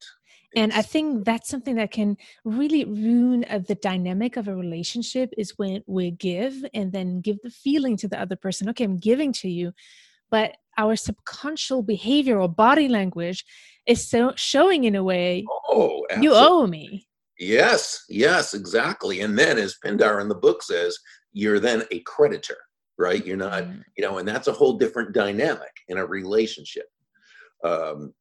and 0.56 0.72
i 0.72 0.82
think 0.82 1.24
that's 1.24 1.48
something 1.48 1.76
that 1.76 1.90
can 1.90 2.16
really 2.44 2.84
ruin 2.84 3.44
uh, 3.50 3.58
the 3.58 3.74
dynamic 3.76 4.36
of 4.36 4.48
a 4.48 4.54
relationship 4.54 5.30
is 5.36 5.54
when 5.56 5.82
we 5.86 6.10
give 6.10 6.64
and 6.74 6.92
then 6.92 7.20
give 7.20 7.36
the 7.42 7.50
feeling 7.50 7.96
to 7.96 8.08
the 8.08 8.20
other 8.20 8.36
person 8.36 8.68
okay 8.68 8.84
i'm 8.84 8.98
giving 8.98 9.32
to 9.34 9.48
you. 9.48 9.72
But 10.30 10.56
our 10.76 10.96
subconscious 10.96 11.82
behavior 11.82 12.40
or 12.40 12.48
body 12.48 12.88
language 12.88 13.44
is 13.86 14.08
so 14.08 14.32
showing 14.36 14.84
in 14.84 14.96
a 14.96 15.04
way 15.04 15.44
oh 15.68 16.04
absolutely. 16.10 16.24
you 16.24 16.32
owe 16.34 16.66
me. 16.66 17.06
Yes 17.38 18.04
yes 18.08 18.54
exactly. 18.54 19.20
And 19.20 19.38
then 19.38 19.58
as 19.58 19.76
pindar 19.84 20.20
in 20.20 20.28
the 20.28 20.34
book 20.34 20.62
says 20.62 20.98
you're 21.32 21.60
then 21.60 21.84
a 21.90 22.00
creditor 22.00 22.56
right? 22.96 23.26
You're 23.26 23.36
not 23.36 23.64
mm-hmm. 23.64 23.80
you 23.96 24.04
know 24.04 24.18
and 24.18 24.26
that's 24.26 24.48
a 24.48 24.52
whole 24.52 24.78
different 24.78 25.12
dynamic 25.12 25.74
in 25.88 25.98
a 25.98 26.06
relationship. 26.06 26.88
Um 27.62 28.14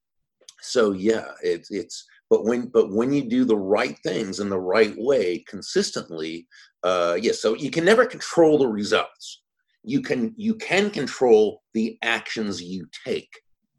so 0.62 0.92
yeah 0.92 1.32
it's 1.42 1.72
it's 1.72 2.06
but 2.34 2.46
when 2.46 2.66
but 2.66 2.90
when 2.90 3.14
you 3.14 3.22
do 3.30 3.46
the 3.46 3.56
right 3.56 3.96
things 4.00 4.40
in 4.40 4.50
the 4.50 4.60
right 4.60 4.96
way 4.98 5.44
consistently 5.48 6.48
uh 6.82 7.14
yes 7.16 7.26
yeah, 7.26 7.32
so 7.32 7.54
you 7.54 7.70
can 7.70 7.86
never 7.86 8.08
control 8.08 8.58
the 8.58 8.68
results. 8.68 9.44
You 9.84 10.02
can 10.02 10.34
you 10.36 10.56
can 10.56 10.90
control 10.90 11.62
the 11.76 11.96
actions 12.02 12.60
you 12.60 12.88
take 13.06 13.30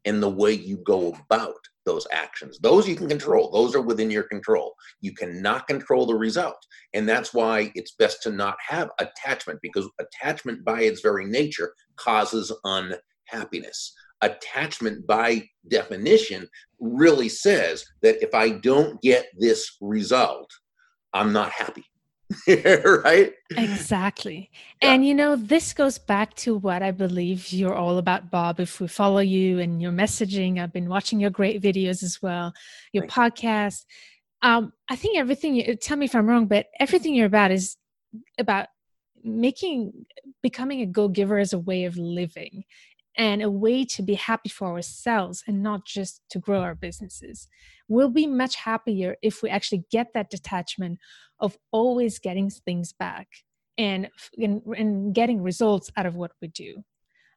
and 0.05 0.23
the 0.23 0.31
way 0.31 0.53
you 0.53 0.77
go 0.87 1.17
about 1.25 1.57
those 1.85 2.07
actions. 2.13 2.61
Those 2.61 2.87
you 2.89 2.95
can 2.95 3.09
control. 3.09 3.51
Those 3.51 3.75
are 3.75 3.81
within 3.81 4.11
your 4.11 4.23
control. 4.23 4.75
You 5.01 5.15
cannot 5.15 5.67
control 5.67 6.07
the 6.07 6.15
result. 6.15 6.61
And 6.93 7.09
that's 7.09 7.35
why 7.35 7.73
it's 7.75 7.97
best 7.99 8.23
to 8.23 8.31
not 8.31 8.57
have 8.69 8.91
attachment 9.01 9.59
because 9.63 9.89
attachment 9.99 10.65
by 10.65 10.83
its 10.83 11.01
very 11.01 11.27
nature 11.27 11.75
causes 11.97 12.53
unhappiness 12.63 13.93
attachment 14.27 15.07
by 15.07 15.49
definition 15.69 16.49
really 16.81 17.29
says 17.29 17.85
that 18.03 18.23
if 18.23 18.35
I 18.35 18.51
don't 18.51 19.01
get 19.01 19.27
this 19.39 19.77
result, 19.81 20.51
I'm 21.13 21.33
not 21.33 21.51
happy. 21.51 21.85
right? 22.49 23.33
Exactly. 23.51 24.51
Yeah. 24.83 24.93
And 24.93 25.07
you 25.07 25.15
know, 25.15 25.37
this 25.37 25.73
goes 25.73 25.99
back 25.99 26.35
to 26.37 26.57
what 26.57 26.83
I 26.83 26.91
believe 26.91 27.53
you're 27.53 27.75
all 27.75 27.99
about, 27.99 28.31
Bob. 28.31 28.61
If 28.61 28.81
we 28.81 28.89
follow 28.89 29.21
you 29.21 29.59
and 29.61 29.81
your 29.81 29.93
messaging, 29.93 30.59
I've 30.59 30.73
been 30.73 30.89
watching 30.89 31.21
your 31.21 31.31
great 31.31 31.63
videos 31.63 32.03
as 32.03 32.21
well, 32.23 32.53
your 32.93 33.07
Thank 33.07 33.37
podcast. 33.37 33.85
Um, 34.43 34.73
I 34.91 34.97
think 34.97 35.19
everything 35.19 35.55
you 35.55 35.75
tell 35.77 35.97
me 35.97 36.07
if 36.07 36.15
I'm 36.15 36.27
wrong, 36.27 36.47
but 36.47 36.67
everything 36.81 37.15
you're 37.15 37.27
about 37.27 37.51
is 37.51 37.77
about 38.39 38.69
making 39.23 40.07
becoming 40.43 40.83
a 40.83 40.87
go-giver 40.87 41.39
as 41.39 41.55
a 41.55 41.59
way 41.59 41.85
of 41.85 41.97
living 41.97 42.65
and 43.17 43.43
a 43.43 43.51
way 43.51 43.85
to 43.85 44.03
be 44.03 44.15
happy 44.15 44.49
for 44.49 44.73
ourselves 44.73 45.45
and 45.47 45.63
not 45.63 45.87
just 45.87 46.21
to 46.31 46.39
grow 46.39 46.61
our 46.61 46.75
businesses. 46.75 47.49
We'll 47.89 48.11
be 48.11 48.27
much 48.27 48.57
happier 48.57 49.17
if 49.23 49.43
we 49.43 49.51
actually 49.51 49.85
get 49.91 50.15
that 50.15 50.31
detachment 50.31 50.99
of 51.39 51.57
always 51.71 52.19
getting 52.19 52.51
things 52.51 52.93
back 52.93 53.29
and, 53.79 54.11
and, 54.37 54.63
and 54.77 55.15
getting 55.15 55.43
results 55.43 55.91
out 55.97 56.07
of 56.07 56.17
what 56.17 56.33
we 56.41 56.49
do. 56.49 56.83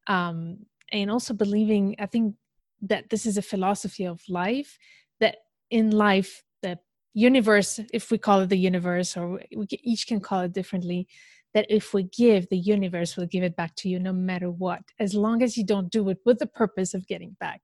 Um, 0.07 0.65
and 0.91 1.12
also 1.12 1.34
believing, 1.34 1.96
I 2.00 2.05
think 2.05 2.36
that 2.81 3.10
this 3.10 3.25
is 3.25 3.38
a 3.38 3.41
philosophy 3.41 4.05
of 4.05 4.22
life 4.29 4.77
that 5.19 5.38
in 5.69 5.91
life, 5.91 6.43
the 6.62 6.79
universe, 7.13 7.79
if 7.93 8.10
we 8.10 8.17
call 8.17 8.41
it 8.41 8.50
the 8.50 8.57
universe, 8.57 9.17
or 9.17 9.41
we 9.55 9.67
each 9.72 10.07
can 10.07 10.22
call 10.22 10.41
it 10.41 10.53
differently, 10.53 11.07
that 11.54 11.66
if 11.70 11.94
we 11.94 12.04
give, 12.04 12.48
the 12.50 12.58
universe 12.58 13.18
will 13.18 13.25
give 13.25 13.44
it 13.44 13.56
back 13.56 13.75
to 13.77 13.89
you 13.89 14.00
no 14.00 14.13
matter 14.13 14.50
what, 14.50 14.82
as 15.00 15.13
long 15.13 15.42
as 15.42 15.58
you 15.58 15.63
don't 15.63 15.92
do 15.92 16.10
it 16.10 16.18
with 16.25 16.39
the 16.39 16.48
purpose 16.48 16.94
of 16.94 17.08
getting 17.08 17.36
back. 17.39 17.62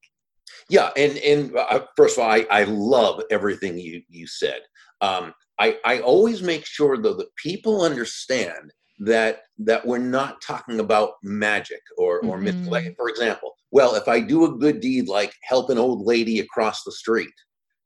Yeah, 0.69 0.91
and 0.95 1.17
and 1.17 1.55
uh, 1.55 1.85
first 1.97 2.17
of 2.17 2.23
all, 2.23 2.29
I, 2.29 2.45
I 2.49 2.63
love 2.63 3.21
everything 3.31 3.77
you 3.77 4.01
you 4.09 4.27
said. 4.27 4.61
Um, 5.01 5.33
I 5.59 5.77
I 5.85 5.99
always 5.99 6.41
make 6.41 6.65
sure 6.65 6.97
though 6.97 7.15
that 7.15 7.35
people 7.35 7.81
understand 7.81 8.71
that 8.99 9.41
that 9.59 9.85
we're 9.85 9.97
not 9.97 10.41
talking 10.41 10.79
about 10.79 11.13
magic 11.23 11.81
or 11.97 12.19
or 12.21 12.37
mm-hmm. 12.37 12.69
myth. 12.69 12.93
For 12.97 13.09
example, 13.09 13.53
well, 13.71 13.95
if 13.95 14.07
I 14.07 14.19
do 14.19 14.45
a 14.45 14.57
good 14.57 14.79
deed 14.79 15.07
like 15.07 15.33
help 15.43 15.69
an 15.69 15.77
old 15.77 16.05
lady 16.05 16.39
across 16.39 16.83
the 16.83 16.91
street, 16.91 17.33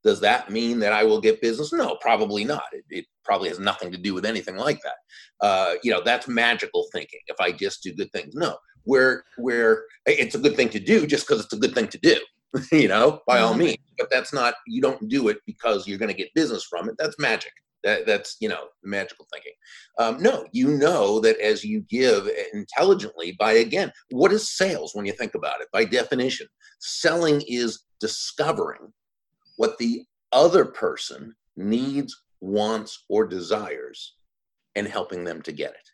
does 0.03 0.19
that 0.21 0.49
mean 0.49 0.79
that 0.79 0.93
I 0.93 1.03
will 1.03 1.19
get 1.19 1.41
business? 1.41 1.73
No, 1.73 1.97
probably 2.01 2.43
not. 2.43 2.63
It, 2.71 2.85
it 2.89 3.05
probably 3.23 3.49
has 3.49 3.59
nothing 3.59 3.91
to 3.91 3.97
do 3.97 4.13
with 4.13 4.25
anything 4.25 4.55
like 4.55 4.79
that. 4.83 5.45
Uh, 5.45 5.73
you 5.83 5.91
know, 5.91 6.01
that's 6.03 6.27
magical 6.27 6.87
thinking. 6.93 7.19
If 7.27 7.39
I 7.39 7.51
just 7.51 7.83
do 7.83 7.93
good 7.93 8.11
things, 8.11 8.33
no. 8.35 8.57
Where 8.83 9.23
where 9.37 9.83
it's 10.05 10.35
a 10.35 10.39
good 10.39 10.55
thing 10.55 10.69
to 10.69 10.79
do 10.79 11.05
just 11.05 11.27
because 11.27 11.43
it's 11.43 11.53
a 11.53 11.57
good 11.57 11.75
thing 11.75 11.89
to 11.89 11.97
do. 11.97 12.17
you 12.71 12.87
know, 12.87 13.19
by 13.27 13.39
all 13.39 13.53
means. 13.53 13.77
But 13.97 14.09
that's 14.09 14.33
not. 14.33 14.55
You 14.65 14.81
don't 14.81 15.09
do 15.09 15.27
it 15.27 15.37
because 15.45 15.87
you're 15.87 15.97
going 15.97 16.11
to 16.11 16.17
get 16.17 16.33
business 16.33 16.63
from 16.63 16.87
it. 16.87 16.95
That's 16.97 17.19
magic. 17.19 17.51
That, 17.83 18.05
that's 18.05 18.37
you 18.39 18.49
know 18.49 18.67
magical 18.83 19.27
thinking. 19.31 19.53
Um, 19.99 20.21
no, 20.21 20.45
you 20.51 20.69
know 20.77 21.19
that 21.19 21.39
as 21.39 21.63
you 21.63 21.81
give 21.89 22.29
intelligently 22.53 23.35
by 23.39 23.53
again, 23.53 23.91
what 24.11 24.31
is 24.31 24.55
sales 24.55 24.91
when 24.93 25.05
you 25.05 25.13
think 25.13 25.35
about 25.35 25.61
it? 25.61 25.67
By 25.71 25.85
definition, 25.85 26.47
selling 26.79 27.43
is 27.47 27.83
discovering 27.99 28.93
what 29.57 29.77
the 29.77 30.05
other 30.31 30.65
person 30.65 31.35
needs, 31.55 32.23
wants, 32.39 33.03
or 33.09 33.27
desires 33.27 34.13
and 34.75 34.87
helping 34.87 35.23
them 35.23 35.41
to 35.41 35.51
get 35.51 35.71
it. 35.71 35.91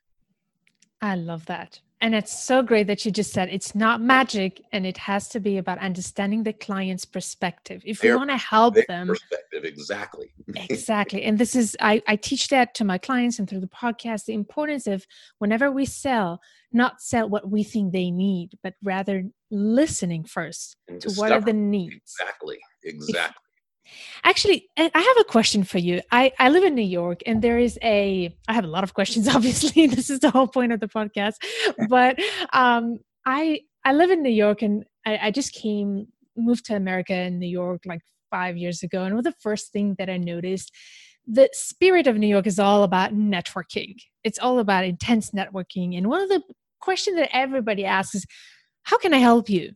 I 1.01 1.15
love 1.15 1.45
that. 1.47 1.79
And 2.03 2.13
it's 2.13 2.37
so 2.37 2.61
great 2.61 2.87
that 2.87 3.05
you 3.05 3.11
just 3.11 3.31
said 3.31 3.47
it's 3.49 3.73
not 3.75 4.01
magic 4.01 4.61
and 4.73 4.85
it 4.85 4.97
has 4.97 5.29
to 5.29 5.39
be 5.39 5.57
about 5.57 5.77
understanding 5.79 6.43
the 6.43 6.51
client's 6.51 7.05
perspective. 7.05 7.81
If 7.85 8.01
their, 8.01 8.11
we 8.11 8.17
want 8.17 8.29
to 8.29 8.37
help 8.37 8.75
them, 8.89 9.07
perspective, 9.07 9.63
exactly. 9.63 10.33
exactly. 10.69 11.23
And 11.23 11.37
this 11.37 11.55
is, 11.55 11.77
I, 11.79 12.01
I 12.05 12.17
teach 12.17 12.49
that 12.49 12.75
to 12.75 12.83
my 12.83 12.97
clients 12.97 13.39
and 13.39 13.49
through 13.49 13.61
the 13.61 13.67
podcast 13.67 14.25
the 14.25 14.33
importance 14.33 14.85
of 14.85 15.07
whenever 15.39 15.71
we 15.71 15.85
sell, 15.85 16.41
not 16.73 17.01
sell 17.01 17.29
what 17.29 17.49
we 17.49 17.63
think 17.63 17.93
they 17.93 18.11
need, 18.11 18.57
but 18.61 18.73
rather 18.83 19.23
listening 19.49 20.25
first 20.25 20.75
to 20.99 21.09
what 21.11 21.31
are 21.31 21.39
the 21.39 21.53
needs. 21.53 21.95
Exactly. 22.19 22.59
Exactly. 22.83 23.42
Actually, 24.23 24.69
I 24.77 24.89
have 24.93 25.17
a 25.19 25.23
question 25.25 25.63
for 25.63 25.77
you. 25.77 26.01
I, 26.11 26.31
I 26.39 26.49
live 26.49 26.63
in 26.63 26.75
New 26.75 26.81
York 26.81 27.21
and 27.25 27.41
there 27.41 27.59
is 27.59 27.77
a, 27.83 28.35
I 28.47 28.53
have 28.53 28.63
a 28.63 28.67
lot 28.67 28.83
of 28.83 28.93
questions, 28.93 29.27
obviously. 29.35 29.87
this 29.87 30.09
is 30.09 30.19
the 30.19 30.31
whole 30.31 30.47
point 30.47 30.71
of 30.71 30.79
the 30.79 30.87
podcast. 30.87 31.35
But 31.89 32.19
um, 32.53 32.99
I, 33.25 33.61
I 33.83 33.93
live 33.93 34.11
in 34.11 34.23
New 34.23 34.29
York 34.29 34.61
and 34.61 34.85
I, 35.05 35.27
I 35.27 35.31
just 35.31 35.53
came, 35.53 36.07
moved 36.37 36.65
to 36.65 36.75
America 36.75 37.13
in 37.13 37.39
New 37.39 37.47
York 37.47 37.83
like 37.85 38.01
five 38.31 38.57
years 38.57 38.83
ago. 38.83 39.03
And 39.03 39.15
one 39.15 39.25
of 39.25 39.31
the 39.31 39.39
first 39.41 39.71
thing 39.71 39.95
that 39.99 40.09
I 40.09 40.17
noticed, 40.17 40.71
the 41.27 41.49
spirit 41.53 42.07
of 42.07 42.17
New 42.17 42.27
York 42.27 42.47
is 42.47 42.59
all 42.59 42.83
about 42.83 43.13
networking. 43.13 43.95
It's 44.23 44.39
all 44.39 44.59
about 44.59 44.85
intense 44.85 45.31
networking. 45.31 45.97
And 45.97 46.07
one 46.07 46.21
of 46.21 46.29
the 46.29 46.41
questions 46.79 47.17
that 47.17 47.29
everybody 47.35 47.85
asks 47.85 48.15
is, 48.15 48.25
how 48.83 48.97
can 48.97 49.13
I 49.13 49.19
help 49.19 49.49
you? 49.49 49.73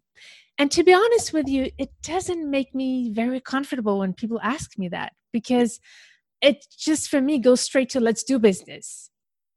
And 0.58 0.72
to 0.72 0.84
be 0.84 0.94
honest 0.94 1.34
with 1.34 1.48
you, 1.48 1.70
it 1.78 1.90
doesn't 2.02 2.50
make 2.50 2.74
me 2.74 3.12
very 3.14 3.40
comfortable 3.40 4.00
when 4.00 4.14
people 4.14 4.40
ask 4.42 4.78
me 4.78 4.88
that 4.90 5.14
because 5.32 5.80
it 6.42 6.66
just 6.78 7.10
for 7.10 7.22
me 7.22 7.40
goes 7.40 7.62
straight 7.62 7.90
to 7.92 8.00
let's 8.00 8.24
do 8.24 8.40
business 8.40 9.12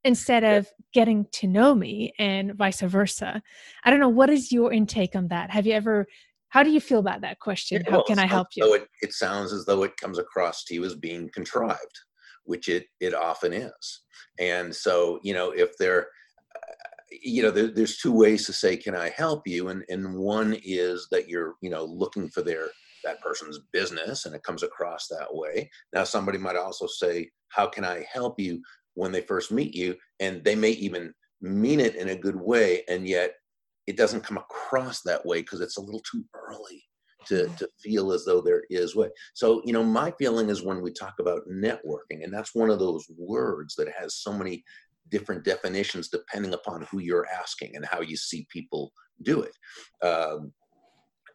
instead 0.05 0.45
of 0.45 0.69
getting 0.93 1.27
to 1.33 1.47
know 1.47 1.75
me 1.75 2.13
and 2.19 2.55
vice 2.55 2.81
versa. 2.81 3.43
I 3.85 3.91
don't 3.91 4.01
know. 4.01 4.09
What 4.09 4.31
is 4.31 4.51
your 4.53 4.73
intake 4.73 5.15
on 5.15 5.29
that? 5.29 5.51
Have 5.51 5.67
you 5.67 5.73
ever, 5.73 6.07
how 6.49 6.63
do 6.63 6.71
you 6.71 6.81
feel 6.81 6.99
about 6.99 7.21
that 7.23 7.39
question? 7.39 7.83
Yeah, 7.85 7.93
how 7.93 8.03
can 8.03 8.19
I 8.19 8.27
help 8.27 8.49
you? 8.55 8.75
It, 8.75 8.89
it 9.03 9.13
sounds 9.13 9.53
as 9.53 9.65
though 9.67 9.83
it 9.83 9.97
comes 9.97 10.19
across 10.19 10.65
to 10.65 10.75
you 10.75 10.85
as 10.85 10.95
being 10.95 11.31
contrived, 11.35 12.01
which 12.45 12.69
it, 12.69 12.87
it 12.99 13.15
often 13.15 13.53
is. 13.53 14.03
And 14.39 14.75
so, 14.75 15.21
you 15.23 15.35
know, 15.35 15.51
if 15.51 15.77
they're, 15.79 16.09
you 17.11 17.43
know, 17.43 17.51
there, 17.51 17.69
there's 17.69 17.99
two 17.99 18.13
ways 18.13 18.47
to 18.47 18.53
say, 18.53 18.77
"Can 18.77 18.95
I 18.95 19.11
help 19.11 19.47
you?" 19.47 19.69
and 19.69 19.85
and 19.89 20.15
one 20.15 20.57
is 20.65 21.09
that 21.11 21.29
you're 21.29 21.55
you 21.61 21.71
know 21.71 21.85
looking 21.85 22.29
for 22.29 22.43
their 22.43 22.69
that 23.05 23.21
person's 23.21 23.59
business, 23.73 24.27
and 24.27 24.35
it 24.35 24.43
comes 24.43 24.63
across 24.63 25.09
that 25.09 25.29
way. 25.31 25.71
Now, 25.93 26.05
somebody 26.05 26.39
might 26.39 26.57
also 26.57 26.87
say, 26.87 27.31
"How 27.49 27.67
can 27.67 27.85
I 27.85 28.07
help 28.13 28.39
you?" 28.39 28.63
when 28.95 29.13
they 29.13 29.21
first 29.23 29.53
meet 29.53 29.75
you, 29.75 29.97
and 30.19 30.43
they 30.45 30.55
may 30.55 30.71
even 30.71 31.15
mean 31.41 31.81
it 31.81 31.97
in 31.97 32.11
a 32.11 32.17
good 32.17 32.37
way, 32.37 32.83
and 32.89 33.07
yet 33.07 33.35
it 33.87 33.97
doesn't 33.97 34.25
come 34.25 34.37
across 34.37 35.03
that 35.03 35.25
way 35.25 35.41
because 35.41 35.61
it's 35.61 35.77
a 35.77 35.81
little 35.81 36.03
too 36.03 36.25
early 36.35 36.85
to, 37.27 37.49
to 37.59 37.69
feel 37.79 38.13
as 38.13 38.25
though 38.25 38.41
there 38.41 38.63
is 38.71 38.97
way. 38.97 39.09
So, 39.35 39.63
you 39.65 39.73
know, 39.73 39.85
my 39.85 40.13
feeling 40.19 40.49
is 40.49 40.63
when 40.63 40.81
we 40.81 40.93
talk 40.93 41.15
about 41.19 41.49
networking, 41.49 42.25
and 42.25 42.33
that's 42.33 42.55
one 42.55 42.71
of 42.71 42.79
those 42.79 43.07
words 43.17 43.75
that 43.77 43.89
has 43.99 44.17
so 44.17 44.33
many 44.33 44.65
different 45.11 45.45
definitions 45.45 46.09
depending 46.09 46.55
upon 46.55 46.87
who 46.91 47.01
you're 47.01 47.27
asking 47.27 47.77
and 47.77 47.85
how 47.85 48.01
you 48.01 48.17
see 48.17 48.47
people 48.51 48.93
do 49.23 49.43
it. 49.43 50.07
Um, 50.07 50.53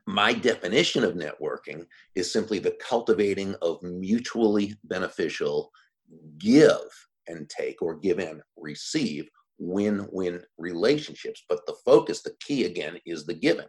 my 0.07 0.33
definition 0.33 1.03
of 1.03 1.15
networking 1.15 1.85
is 2.15 2.31
simply 2.31 2.59
the 2.59 2.77
cultivating 2.79 3.55
of 3.61 3.81
mutually 3.81 4.75
beneficial 4.83 5.71
give 6.37 6.77
and 7.27 7.49
take 7.49 7.81
or 7.81 7.95
give 7.95 8.19
and 8.19 8.41
receive 8.55 9.27
win-win 9.57 10.41
relationships 10.57 11.43
but 11.47 11.65
the 11.65 11.75
focus 11.85 12.21
the 12.21 12.35
key 12.45 12.65
again 12.65 12.97
is 13.05 13.25
the 13.25 13.33
giving 13.33 13.65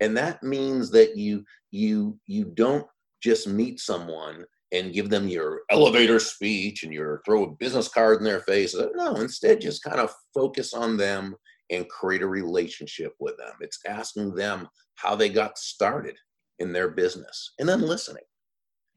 and 0.00 0.16
that 0.16 0.42
means 0.42 0.90
that 0.90 1.16
you 1.16 1.44
you 1.72 2.16
you 2.26 2.44
don't 2.44 2.86
just 3.20 3.48
meet 3.48 3.80
someone 3.80 4.44
and 4.72 4.92
give 4.92 5.08
them 5.10 5.28
your 5.28 5.62
elevator 5.70 6.18
speech 6.18 6.82
and 6.82 6.92
your 6.92 7.22
throw 7.24 7.44
a 7.44 7.50
business 7.52 7.88
card 7.88 8.18
in 8.18 8.24
their 8.24 8.40
face. 8.40 8.74
Uh, 8.74 8.88
no 8.94 9.16
instead 9.16 9.60
just 9.60 9.82
kind 9.82 10.00
of 10.00 10.12
focus 10.34 10.74
on 10.74 10.96
them 10.96 11.34
and 11.70 11.88
create 11.88 12.22
a 12.22 12.26
relationship 12.26 13.14
with 13.20 13.36
them. 13.36 13.52
It's 13.60 13.78
asking 13.86 14.34
them 14.34 14.68
how 14.96 15.14
they 15.14 15.28
got 15.28 15.58
started 15.58 16.16
in 16.58 16.72
their 16.72 16.90
business 16.90 17.52
and 17.58 17.68
then 17.68 17.80
listening. 17.82 18.22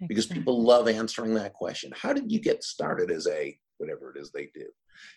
Because 0.07 0.27
people 0.27 0.61
love 0.61 0.87
answering 0.87 1.33
that 1.33 1.53
question. 1.53 1.91
How 1.95 2.13
did 2.13 2.31
you 2.31 2.39
get 2.39 2.63
started 2.63 3.09
as 3.09 3.25
a 3.25 3.57
whatever 3.79 4.13
it 4.15 4.21
is 4.21 4.31
they 4.31 4.49
do? 4.53 4.65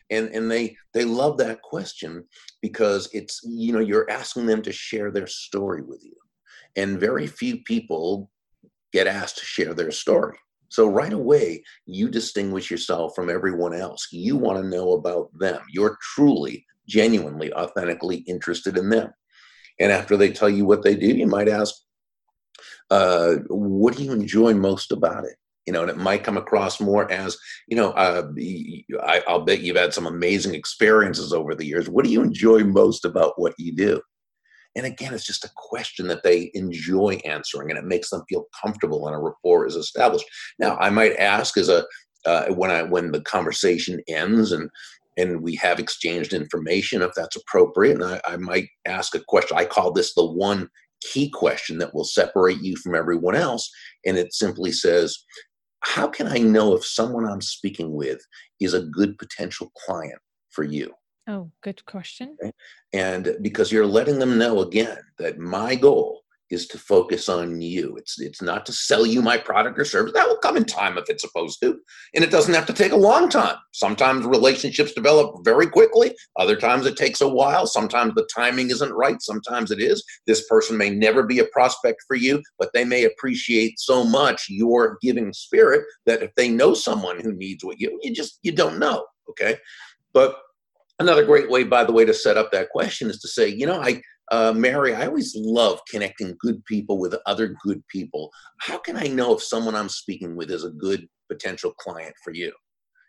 And 0.09 0.29
and 0.31 0.51
they 0.51 0.77
they 0.95 1.05
love 1.05 1.37
that 1.39 1.61
question 1.61 2.25
because 2.63 3.11
it's 3.13 3.41
you 3.45 3.75
know 3.75 3.81
you're 3.81 4.11
asking 4.11 4.47
them 4.47 4.63
to 4.63 4.73
share 4.73 5.11
their 5.11 5.27
story 5.27 5.83
with 5.83 6.03
you. 6.03 6.15
And 6.77 6.99
very 6.99 7.27
few 7.27 7.63
people 7.65 8.31
get 8.93 9.07
asked 9.07 9.39
to 9.39 9.45
share 9.45 9.75
their 9.75 9.91
story. 9.91 10.37
So 10.69 10.89
right 10.89 11.13
away 11.13 11.63
you 11.87 12.09
distinguish 12.09 12.71
yourself 12.71 13.15
from 13.15 13.29
everyone 13.29 13.75
else. 13.75 14.09
You 14.13 14.37
want 14.37 14.63
to 14.63 14.69
know 14.69 14.93
about 14.93 15.31
them. 15.39 15.61
You're 15.71 15.99
truly 16.15 16.65
genuinely 16.89 17.53
authentically 17.53 18.19
interested 18.19 18.77
in 18.77 18.89
them. 18.89 19.11
And 19.81 19.91
after 19.91 20.17
they 20.17 20.31
tell 20.31 20.51
you 20.51 20.65
what 20.65 20.83
they 20.83 20.95
do 20.95 21.07
you 21.07 21.27
might 21.27 21.49
ask 21.49 21.75
uh, 22.91 23.37
what 23.49 23.97
do 23.97 24.03
you 24.03 24.13
enjoy 24.13 24.55
most 24.55 24.93
about 24.93 25.25
it? 25.25 25.37
You 25.67 25.73
know, 25.73 25.83
and 25.83 25.91
it 25.91 25.97
might 25.97 26.25
come 26.25 26.37
across 26.37 26.81
more 26.81 27.11
as, 27.13 27.39
you 27.69 27.77
know, 27.77 27.91
uh, 27.93 28.29
I, 29.03 29.23
I'll 29.29 29.45
bet 29.45 29.61
you've 29.61 29.77
had 29.77 29.95
some 29.95 30.07
amazing 30.07 30.55
experiences 30.55 31.33
over 31.33 31.55
the 31.55 31.67
years. 31.67 31.89
What 31.89 32.05
do 32.05 32.11
you 32.11 32.23
enjoy 32.23 32.65
most 32.65 33.05
about 33.05 33.35
what 33.37 33.55
you 33.59 33.73
do? 33.73 34.01
And 34.77 34.87
again, 34.87 35.13
it's 35.13 35.27
just 35.27 35.45
a 35.45 35.51
question 35.57 36.07
that 36.09 36.23
they 36.23 36.51
enjoy 36.55 37.21
answering, 37.25 37.71
and 37.71 37.79
it 37.79 37.85
makes 37.85 38.11
them 38.11 38.23
feel 38.29 38.47
comfortable, 38.63 39.07
and 39.07 39.17
a 39.17 39.19
rapport 39.19 39.67
is 39.67 39.77
established. 39.77 40.27
Now, 40.59 40.77
I 40.77 40.91
might 40.91 41.17
ask 41.17 41.57
as 41.57 41.69
a 41.69 41.85
uh, 42.27 42.47
when 42.49 42.71
I 42.71 42.83
when 42.83 43.13
the 43.13 43.23
conversation 43.23 44.01
ends 44.09 44.53
and 44.53 44.71
and 45.17 45.43
we 45.43 45.57
have 45.57 45.81
exchanged 45.81 46.33
information, 46.33 47.03
if 47.03 47.13
that's 47.15 47.37
appropriate, 47.37 48.01
and 48.01 48.05
I, 48.05 48.21
I 48.27 48.37
might 48.37 48.69
ask 48.87 49.15
a 49.15 49.25
question. 49.27 49.57
I 49.59 49.65
call 49.65 49.93
this 49.93 50.15
the 50.15 50.25
one 50.25 50.69
key 51.03 51.31
question 51.31 51.79
that 51.79 51.95
will 51.95 52.05
separate 52.05 52.61
you 52.63 52.77
from 52.77 52.95
everyone 52.95 53.35
else, 53.35 53.69
and 54.07 54.17
it 54.17 54.33
simply 54.33 54.71
says, 54.71 55.19
how 55.81 56.07
can 56.07 56.27
I 56.27 56.39
know 56.39 56.75
if 56.75 56.85
someone 56.85 57.27
I'm 57.27 57.41
speaking 57.41 57.93
with 57.95 58.21
is 58.61 58.75
a 58.75 58.83
good 58.83 59.19
potential 59.19 59.73
client 59.85 60.19
for 60.51 60.63
you? 60.63 60.93
Oh, 61.31 61.53
good 61.63 61.87
question. 61.87 62.37
Okay? 62.43 62.53
And 62.93 63.37
because 63.41 63.71
you're 63.71 63.87
letting 63.87 64.19
them 64.19 64.37
know 64.37 64.63
again 64.63 64.99
that 65.19 65.39
my 65.39 65.77
goal 65.77 66.23
is 66.51 66.67
to 66.67 66.77
focus 66.77 67.29
on 67.29 67.61
you. 67.61 67.97
It's 67.97 68.21
it's 68.21 68.43
not 68.43 68.67
to 68.67 68.73
sell 68.73 69.07
you 69.07 69.23
my 69.23 69.39
product 69.39 69.79
or 69.79 69.85
service. 69.85 70.13
That 70.13 70.27
will 70.27 70.39
come 70.39 70.57
in 70.57 70.65
time 70.65 70.99
if 70.99 71.05
it's 71.09 71.23
supposed 71.23 71.61
to. 71.63 71.79
And 72.17 72.25
it 72.25 72.33
doesn't 72.33 72.55
have 72.55 72.67
to 72.67 72.73
take 72.73 72.91
a 72.91 72.97
long 72.97 73.29
time. 73.29 73.55
Sometimes 73.71 74.27
relationships 74.27 74.93
develop 74.93 75.45
very 75.45 75.69
quickly. 75.69 76.17
Other 76.37 76.57
times 76.57 76.87
it 76.87 76.97
takes 76.97 77.21
a 77.21 77.29
while. 77.29 77.69
Sometimes 77.69 78.15
the 78.15 78.29
timing 78.35 78.71
isn't 78.71 78.93
right. 78.93 79.23
Sometimes 79.23 79.71
it 79.71 79.81
is. 79.81 80.05
This 80.27 80.45
person 80.49 80.77
may 80.77 80.91
never 80.91 81.23
be 81.23 81.39
a 81.39 81.45
prospect 81.47 82.03
for 82.09 82.17
you, 82.17 82.43
but 82.59 82.73
they 82.75 82.85
may 82.85 83.05
appreciate 83.05 83.79
so 83.79 84.03
much 84.03 84.47
your 84.49 84.99
giving 85.01 85.33
spirit 85.33 85.85
that 86.07 86.25
if 86.25 86.35
they 86.35 86.49
know 86.49 86.75
someone 86.75 87.21
who 87.21 87.33
needs 87.33 87.65
what 87.65 87.79
you 87.79 87.97
you 88.03 88.13
just 88.13 88.41
you 88.43 88.51
don't 88.51 88.81
know. 88.81 89.07
Okay. 89.29 89.57
But 90.13 90.37
another 91.01 91.25
great 91.25 91.51
way, 91.51 91.65
by 91.65 91.83
the 91.83 91.93
way, 91.93 92.05
to 92.05 92.15
set 92.15 92.37
up 92.37 92.53
that 92.53 92.71
question 92.71 93.11
is 93.11 93.19
to 93.21 93.29
say, 93.29 93.49
you 93.49 93.67
know, 93.67 93.81
I 93.81 94.01
uh, 94.31 94.53
Mary, 94.53 94.95
I 94.95 95.07
always 95.07 95.35
love 95.35 95.81
connecting 95.91 96.37
good 96.39 96.65
people 96.65 96.99
with 96.99 97.17
other 97.27 97.57
good 97.65 97.83
people. 97.89 98.31
How 98.61 98.79
can 98.79 98.97
I 98.97 99.09
know 99.09 99.35
if 99.35 99.43
someone 99.43 99.75
I'm 99.75 99.89
speaking 99.89 100.37
with 100.37 100.53
is 100.53 100.65
a 100.65 100.71
good 100.71 101.09
potential 101.29 101.73
client 101.73 102.15
for 102.23 102.33
you? 102.33 102.53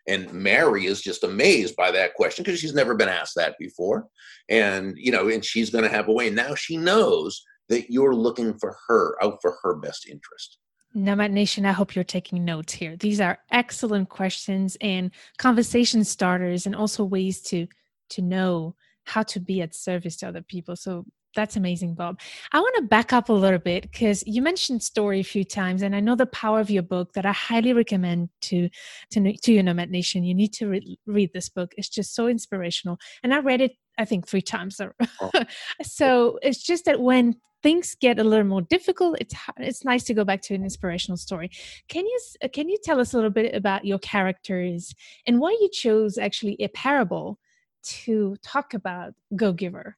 And 0.08 0.32
Mary 0.32 0.86
is 0.86 1.00
just 1.00 1.22
amazed 1.22 1.76
by 1.76 1.92
that 1.92 2.14
question 2.14 2.42
because 2.42 2.58
she's 2.58 2.74
never 2.74 2.96
been 2.96 3.08
asked 3.08 3.34
that 3.36 3.54
before. 3.60 4.08
And, 4.48 4.94
you 4.96 5.12
know, 5.12 5.28
and 5.28 5.44
she's 5.44 5.70
going 5.70 5.84
to 5.84 5.96
have 5.96 6.08
a 6.08 6.12
way. 6.12 6.28
Now 6.28 6.56
she 6.56 6.76
knows 6.76 7.40
that 7.68 7.88
you're 7.88 8.16
looking 8.16 8.58
for 8.58 8.76
her, 8.88 9.16
out 9.22 9.38
for 9.40 9.56
her 9.62 9.76
best 9.76 10.08
interest. 10.08 10.58
Nomad 10.94 11.30
Nation, 11.30 11.64
I 11.64 11.72
hope 11.72 11.94
you're 11.94 12.04
taking 12.04 12.44
notes 12.44 12.72
here. 12.72 12.96
These 12.96 13.20
are 13.20 13.38
excellent 13.50 14.08
questions 14.08 14.76
and 14.80 15.12
conversation 15.38 16.04
starters 16.04 16.66
and 16.66 16.74
also 16.74 17.04
ways 17.04 17.40
to 17.42 17.68
to 18.12 18.22
know 18.22 18.74
how 19.04 19.22
to 19.22 19.40
be 19.40 19.60
at 19.60 19.74
service 19.74 20.16
to 20.18 20.28
other 20.28 20.42
people. 20.42 20.76
So 20.76 21.04
that's 21.34 21.56
amazing, 21.56 21.94
Bob. 21.94 22.20
I 22.52 22.60
want 22.60 22.76
to 22.76 22.82
back 22.82 23.12
up 23.12 23.28
a 23.28 23.32
little 23.32 23.58
bit 23.58 23.82
because 23.82 24.22
you 24.26 24.42
mentioned 24.42 24.82
story 24.82 25.20
a 25.20 25.24
few 25.24 25.44
times, 25.44 25.82
and 25.82 25.96
I 25.96 26.00
know 26.00 26.14
the 26.14 26.26
power 26.26 26.60
of 26.60 26.70
your 26.70 26.82
book 26.82 27.14
that 27.14 27.24
I 27.24 27.32
highly 27.32 27.72
recommend 27.72 28.28
to 28.42 28.68
to 29.10 29.32
to 29.32 29.52
your 29.52 29.62
Nomad 29.62 29.90
Nation. 29.90 30.24
You 30.24 30.34
need 30.34 30.52
to 30.54 30.68
re- 30.68 30.98
read 31.06 31.32
this 31.32 31.48
book. 31.48 31.72
It's 31.78 31.88
just 31.88 32.14
so 32.14 32.28
inspirational, 32.28 32.98
and 33.22 33.32
I 33.32 33.38
read 33.38 33.60
it 33.60 33.72
I 33.98 34.04
think 34.04 34.26
three 34.26 34.42
times. 34.42 34.80
Oh. 35.20 35.30
so 35.82 36.38
it's 36.42 36.62
just 36.62 36.84
that 36.84 37.00
when 37.00 37.36
things 37.62 37.94
get 38.00 38.18
a 38.18 38.24
little 38.24 38.46
more 38.46 38.62
difficult, 38.62 39.16
it's 39.20 39.34
it's 39.58 39.84
nice 39.84 40.04
to 40.04 40.14
go 40.14 40.24
back 40.24 40.42
to 40.42 40.54
an 40.54 40.64
inspirational 40.64 41.16
story. 41.16 41.50
Can 41.88 42.06
you 42.06 42.20
can 42.52 42.68
you 42.68 42.78
tell 42.82 43.00
us 43.00 43.12
a 43.12 43.16
little 43.16 43.30
bit 43.30 43.54
about 43.54 43.84
your 43.84 43.98
characters 43.98 44.94
and 45.26 45.40
why 45.40 45.50
you 45.50 45.70
chose 45.72 46.18
actually 46.18 46.56
a 46.60 46.68
parable? 46.68 47.38
To 47.82 48.36
talk 48.42 48.74
about 48.74 49.14
Go 49.36 49.52
Giver? 49.52 49.96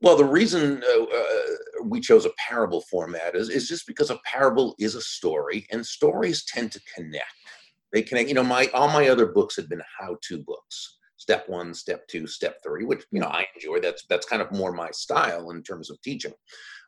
Well, 0.00 0.16
the 0.16 0.24
reason 0.24 0.82
uh, 0.82 1.02
uh, 1.02 1.84
we 1.84 2.00
chose 2.00 2.26
a 2.26 2.30
parable 2.36 2.80
format 2.90 3.36
is, 3.36 3.48
is 3.48 3.68
just 3.68 3.86
because 3.86 4.10
a 4.10 4.18
parable 4.24 4.74
is 4.80 4.96
a 4.96 5.00
story, 5.00 5.64
and 5.70 5.86
stories 5.86 6.44
tend 6.44 6.72
to 6.72 6.80
connect. 6.94 7.32
They 7.92 8.02
connect. 8.02 8.28
You 8.28 8.34
know, 8.34 8.42
my 8.42 8.68
all 8.74 8.88
my 8.88 9.08
other 9.08 9.26
books 9.26 9.54
had 9.54 9.68
been 9.68 9.82
how-to 10.00 10.42
books. 10.42 10.98
Step 11.18 11.48
one, 11.48 11.72
step 11.72 12.08
two, 12.08 12.26
step 12.26 12.56
three, 12.64 12.84
which 12.84 13.04
you 13.12 13.20
know 13.20 13.28
I 13.28 13.46
enjoy. 13.54 13.78
That's 13.78 14.04
that's 14.06 14.26
kind 14.26 14.42
of 14.42 14.50
more 14.50 14.72
my 14.72 14.90
style 14.90 15.50
in 15.50 15.62
terms 15.62 15.88
of 15.88 16.02
teaching. 16.02 16.32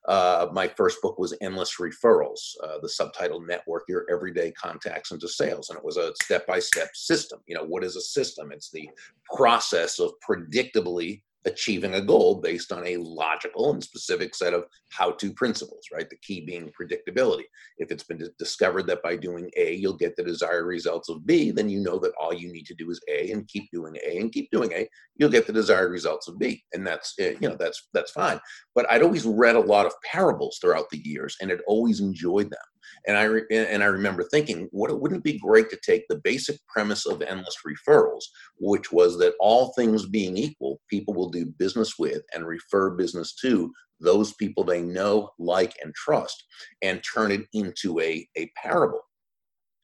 Uh, 0.07 0.49
my 0.53 0.69
first 0.69 1.01
book 1.01 1.19
was 1.19 1.37
Endless 1.41 1.77
Referrals, 1.81 2.41
uh, 2.63 2.79
the 2.83 2.89
subtitle 2.89 3.41
Network 3.41 3.85
Your 3.89 4.05
Everyday 4.11 4.53
Contacts 4.53 5.13
into 5.13 5.29
Sales. 5.29 5.71
And 5.71 5.79
it 5.79 5.85
was 5.85 5.97
a 5.97 6.13
step 6.23 6.47
by 6.47 6.59
step 6.59 6.91
system. 6.95 7.41
You 7.47 7.57
know, 7.57 7.65
what 7.65 7.85
is 7.85 7.97
a 7.97 8.01
system? 8.01 8.53
It's 8.53 8.71
the 8.71 8.89
process 9.35 9.99
of 9.99 10.13
predictably 10.29 11.23
achieving 11.47 11.95
a 11.95 12.01
goal 12.01 12.41
based 12.41 12.73
on 12.73 12.87
a 12.87 12.97
logical 12.97 13.73
and 13.73 13.83
specific 13.83 14.35
set 14.35 14.55
of 14.55 14.65
how 14.91 15.11
to 15.13 15.33
principles, 15.33 15.87
right? 15.93 16.09
The 16.09 16.17
key 16.17 16.45
being 16.45 16.71
predictability. 16.79 17.45
If 17.79 17.91
it's 17.91 18.05
been 18.05 18.27
discovered 18.39 18.87
that 18.87 19.03
by 19.03 19.17
doing 19.17 19.51
A, 19.57 19.75
you'll 19.75 19.97
get 19.97 20.17
the 20.17 20.23
desired 20.23 20.67
results 20.67 21.09
of 21.09 21.27
B, 21.27 21.51
then 21.51 21.69
you 21.69 21.81
know 21.81 21.99
that 21.99 22.15
all 22.21 22.33
you 22.33 22.51
need 22.53 22.67
to 22.67 22.75
do 22.75 22.91
is 22.91 23.01
A 23.09 23.31
and 23.31 23.47
keep 23.49 23.71
doing 23.73 23.97
A 24.05 24.19
and 24.19 24.33
keep 24.33 24.51
doing 24.51 24.73
A, 24.73 24.89
you'll 25.17 25.31
get 25.31 25.47
the 25.47 25.53
desired 25.53 25.91
results 25.91 26.29
of 26.29 26.39
B. 26.39 26.65
And 26.73 26.87
that's, 26.87 27.15
you 27.19 27.37
know, 27.41 27.57
that's, 27.59 27.89
that's 27.93 28.13
fine. 28.13 28.41
But 28.75 28.91
I'd 28.91 29.03
always 29.03 29.27
read 29.27 29.57
a 29.57 29.61
lot 29.61 29.87
of 29.87 29.93
parables 30.05 30.59
throughout 30.61 30.91
the 30.91 30.99
years 30.99 31.37
and 31.41 31.51
had 31.51 31.61
always 31.67 32.01
enjoyed 32.01 32.51
them. 32.51 32.59
And 33.07 33.17
I 33.17 33.25
re- 33.25 33.47
and 33.51 33.83
I 33.83 33.87
remember 33.87 34.25
thinking, 34.25 34.69
what 34.73 34.99
wouldn't 35.01 35.21
it 35.21 35.25
be 35.25 35.39
great 35.39 35.71
to 35.71 35.79
take 35.85 36.07
the 36.09 36.21
basic 36.23 36.59
premise 36.67 37.07
of 37.07 37.23
endless 37.23 37.57
referrals, 37.67 38.25
which 38.59 38.93
was 38.93 39.19
that 39.19 39.35
all 39.41 39.73
things 39.73 40.07
being 40.07 40.37
equal, 40.37 40.81
people 40.89 41.15
will 41.15 41.31
do 41.31 41.47
business 41.47 41.99
with 41.99 42.23
and 42.35 42.47
refer 42.47 42.91
business 42.91 43.35
to 43.37 43.73
those 44.01 44.35
people 44.35 44.65
they 44.65 44.83
know, 44.83 45.31
like, 45.39 45.75
and 45.83 45.95
trust, 45.95 46.45
and 46.83 47.03
turn 47.03 47.31
it 47.31 47.47
into 47.53 48.01
a 48.01 48.27
a 48.37 48.51
parable. 48.57 49.01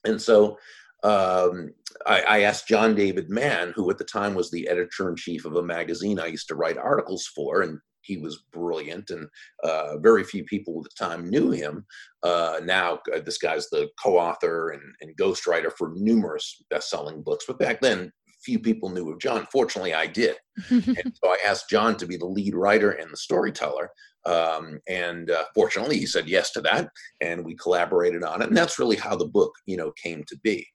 And 0.04 0.20
so 0.20 0.56
um, 1.02 1.72
I, 2.06 2.20
I, 2.22 2.40
asked 2.42 2.68
John 2.68 2.94
David 2.94 3.30
Mann, 3.30 3.72
who 3.74 3.90
at 3.90 3.96
the 3.96 4.04
time 4.04 4.34
was 4.34 4.50
the 4.50 4.68
editor 4.68 5.08
in 5.08 5.16
chief 5.16 5.46
of 5.46 5.56
a 5.56 5.62
magazine 5.62 6.18
I 6.18 6.26
used 6.26 6.48
to 6.48 6.54
write 6.54 6.76
articles 6.76 7.26
for, 7.34 7.62
and 7.62 7.78
he 8.02 8.16
was 8.16 8.44
brilliant, 8.52 9.10
and 9.10 9.28
uh, 9.62 9.98
very 9.98 10.24
few 10.24 10.44
people 10.44 10.78
at 10.78 10.84
the 10.84 11.04
time 11.04 11.28
knew 11.28 11.50
him. 11.50 11.84
Uh, 12.22 12.60
now, 12.64 13.00
uh, 13.14 13.20
this 13.24 13.38
guy's 13.38 13.68
the 13.70 13.88
co-author 14.02 14.70
and, 14.70 14.82
and 15.00 15.16
ghostwriter 15.16 15.70
for 15.76 15.92
numerous 15.96 16.62
best-selling 16.70 17.22
books, 17.22 17.44
but 17.46 17.58
back 17.58 17.80
then, 17.80 18.12
few 18.42 18.58
people 18.58 18.88
knew 18.88 19.12
of 19.12 19.20
John. 19.20 19.46
Fortunately, 19.52 19.94
I 19.94 20.06
did, 20.06 20.36
and 20.70 21.12
so 21.22 21.30
I 21.30 21.36
asked 21.46 21.68
John 21.68 21.96
to 21.98 22.06
be 22.06 22.16
the 22.16 22.26
lead 22.26 22.54
writer 22.54 22.92
and 22.92 23.10
the 23.10 23.16
storyteller. 23.16 23.90
Um, 24.26 24.80
and 24.88 25.30
uh, 25.30 25.44
fortunately, 25.54 25.98
he 25.98 26.06
said 26.06 26.28
yes 26.28 26.50
to 26.52 26.60
that, 26.62 26.88
and 27.20 27.44
we 27.44 27.54
collaborated 27.56 28.22
on 28.22 28.42
it. 28.42 28.48
And 28.48 28.56
that's 28.56 28.78
really 28.78 28.96
how 28.96 29.16
the 29.16 29.26
book, 29.26 29.52
you 29.66 29.76
know, 29.76 29.92
came 30.02 30.24
to 30.28 30.38
be. 30.42 30.66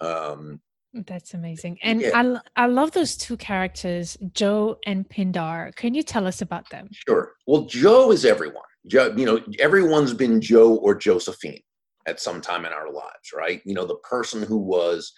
Um, 0.00 0.60
that's 0.92 1.34
amazing. 1.34 1.78
And 1.82 2.00
yeah. 2.00 2.10
I, 2.14 2.64
I 2.64 2.66
love 2.66 2.92
those 2.92 3.16
two 3.16 3.36
characters, 3.36 4.16
Joe 4.32 4.78
and 4.86 5.08
Pindar. 5.08 5.74
Can 5.76 5.94
you 5.94 6.02
tell 6.02 6.26
us 6.26 6.40
about 6.40 6.68
them? 6.70 6.88
Sure. 7.06 7.32
Well, 7.46 7.66
Joe 7.66 8.10
is 8.10 8.24
everyone. 8.24 8.64
Joe, 8.86 9.14
you 9.16 9.26
know, 9.26 9.40
everyone's 9.58 10.14
been 10.14 10.40
Joe 10.40 10.76
or 10.76 10.94
Josephine 10.94 11.60
at 12.06 12.20
some 12.20 12.40
time 12.40 12.64
in 12.64 12.72
our 12.72 12.90
lives, 12.90 13.32
right? 13.36 13.60
You 13.64 13.74
know, 13.74 13.84
the 13.84 13.96
person 13.96 14.42
who 14.42 14.56
was 14.56 15.12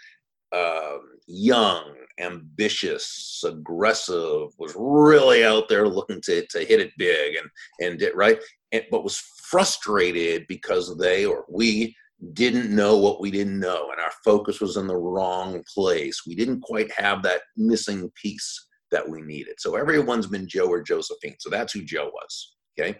um, 0.52 1.02
young, 1.28 1.94
ambitious, 2.18 3.42
aggressive, 3.46 4.48
was 4.58 4.74
really 4.76 5.44
out 5.44 5.68
there 5.68 5.86
looking 5.86 6.20
to, 6.22 6.44
to 6.46 6.58
hit 6.64 6.80
it 6.80 6.90
big 6.98 7.36
and, 7.36 7.48
and 7.80 7.98
did, 8.00 8.16
right? 8.16 8.40
And, 8.72 8.84
but 8.90 9.04
was 9.04 9.18
frustrated 9.18 10.46
because 10.48 10.96
they 10.98 11.24
or 11.24 11.44
we 11.48 11.94
didn't 12.32 12.74
know 12.74 12.98
what 12.98 13.20
we 13.20 13.30
didn't 13.30 13.58
know 13.58 13.90
and 13.90 14.00
our 14.00 14.12
focus 14.24 14.60
was 14.60 14.76
in 14.76 14.86
the 14.86 14.96
wrong 14.96 15.62
place. 15.74 16.22
We 16.26 16.34
didn't 16.34 16.60
quite 16.60 16.90
have 16.92 17.22
that 17.22 17.42
missing 17.56 18.10
piece 18.20 18.66
that 18.90 19.08
we 19.08 19.22
needed. 19.22 19.54
So 19.58 19.76
everyone's 19.76 20.26
been 20.26 20.48
Joe 20.48 20.66
or 20.66 20.82
Josephine. 20.82 21.36
So 21.38 21.48
that's 21.48 21.72
who 21.72 21.82
Joe 21.82 22.10
was. 22.12 22.56
Okay. 22.78 22.98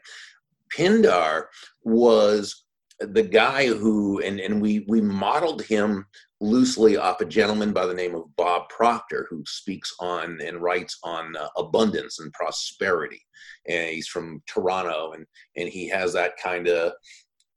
Pindar 0.74 1.44
was 1.82 2.64
the 3.00 3.22
guy 3.22 3.66
who, 3.66 4.20
and, 4.20 4.40
and 4.40 4.60
we, 4.60 4.84
we 4.88 5.00
modeled 5.00 5.62
him 5.62 6.06
loosely 6.40 6.96
off 6.96 7.20
a 7.20 7.24
gentleman 7.24 7.72
by 7.72 7.86
the 7.86 7.94
name 7.94 8.14
of 8.14 8.34
Bob 8.36 8.68
Proctor, 8.68 9.26
who 9.28 9.42
speaks 9.46 9.92
on 10.00 10.38
and 10.40 10.62
writes 10.62 10.98
on 11.02 11.34
uh, 11.36 11.48
abundance 11.56 12.20
and 12.20 12.32
prosperity. 12.32 13.20
And 13.68 13.90
he's 13.90 14.08
from 14.08 14.42
Toronto, 14.46 15.12
and, 15.12 15.26
and 15.56 15.68
he 15.68 15.88
has 15.88 16.12
that 16.14 16.32
kind 16.42 16.68
of 16.68 16.92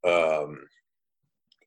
um, 0.06 0.58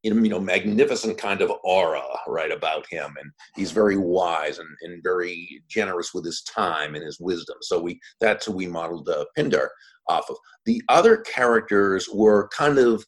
you 0.04 0.14
know 0.30 0.40
magnificent 0.40 1.18
kind 1.18 1.42
of 1.42 1.52
aura 1.64 2.04
right 2.28 2.52
about 2.52 2.86
him. 2.90 3.14
And 3.20 3.32
he's 3.56 3.72
very 3.72 3.98
wise 3.98 4.60
and, 4.60 4.70
and 4.82 5.04
very 5.04 5.62
generous 5.68 6.14
with 6.14 6.26
his 6.26 6.44
time 6.44 6.96
and 6.96 7.04
his 7.04 7.20
wisdom. 7.20 7.58
So 7.62 7.80
we 7.80 8.00
that's 8.20 8.46
who 8.46 8.54
we 8.54 8.68
modeled 8.68 9.10
uh, 9.10 9.26
pindar 9.38 9.68
off 10.10 10.30
of. 10.30 10.38
The 10.66 10.82
other 10.90 11.18
characters 11.18 12.08
were 12.14 12.50
kind 12.50 12.78
of 12.78 13.06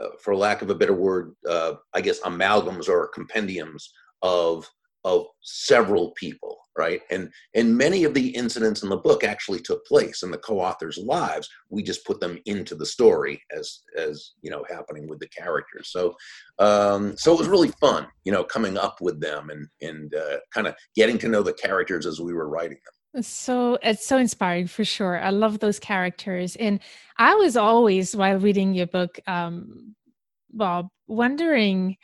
uh, 0.00 0.08
for 0.22 0.34
lack 0.36 0.62
of 0.62 0.70
a 0.70 0.74
better 0.74 0.94
word 0.94 1.34
uh, 1.48 1.74
i 1.94 2.00
guess 2.00 2.20
amalgams 2.20 2.88
or 2.88 3.08
compendiums 3.08 3.92
of 4.22 4.68
of 5.08 5.26
several 5.42 6.12
people 6.12 6.58
right? 6.78 7.02
And 7.10 7.30
and 7.54 7.76
many 7.76 8.04
of 8.04 8.14
the 8.14 8.28
incidents 8.28 8.82
in 8.82 8.88
the 8.88 8.96
book 8.96 9.24
actually 9.24 9.58
took 9.58 9.84
place 9.84 10.22
in 10.22 10.30
the 10.30 10.38
co-authors 10.38 10.96
lives. 10.96 11.50
We 11.68 11.82
just 11.82 12.06
put 12.06 12.20
them 12.20 12.38
into 12.46 12.76
the 12.76 12.86
story 12.86 13.42
as 13.54 13.80
as 13.98 14.32
you 14.40 14.50
know 14.50 14.64
happening 14.70 15.08
with 15.08 15.18
the 15.18 15.28
characters. 15.28 15.90
So 15.90 16.14
um 16.60 17.16
so 17.18 17.34
it 17.34 17.38
was 17.38 17.48
really 17.48 17.72
fun 17.80 18.06
you 18.24 18.32
know 18.32 18.44
coming 18.44 18.78
up 18.78 19.00
with 19.00 19.20
them 19.20 19.50
and 19.50 19.66
and 19.82 20.14
uh, 20.14 20.38
kind 20.54 20.68
of 20.68 20.76
getting 20.94 21.18
to 21.18 21.28
know 21.28 21.42
the 21.42 21.52
characters 21.52 22.06
as 22.06 22.20
we 22.20 22.32
were 22.32 22.48
writing 22.48 22.78
them. 22.84 23.22
So 23.24 23.78
it's 23.82 24.06
so 24.06 24.16
inspiring 24.16 24.68
for 24.68 24.84
sure. 24.84 25.20
I 25.20 25.30
love 25.30 25.58
those 25.58 25.80
characters. 25.80 26.56
And 26.56 26.80
i 27.18 27.34
was 27.34 27.56
always 27.56 28.14
while 28.14 28.38
reading 28.38 28.72
your 28.74 28.86
book 28.86 29.18
um 29.26 29.96
bob 30.50 30.88
wondering 31.08 31.96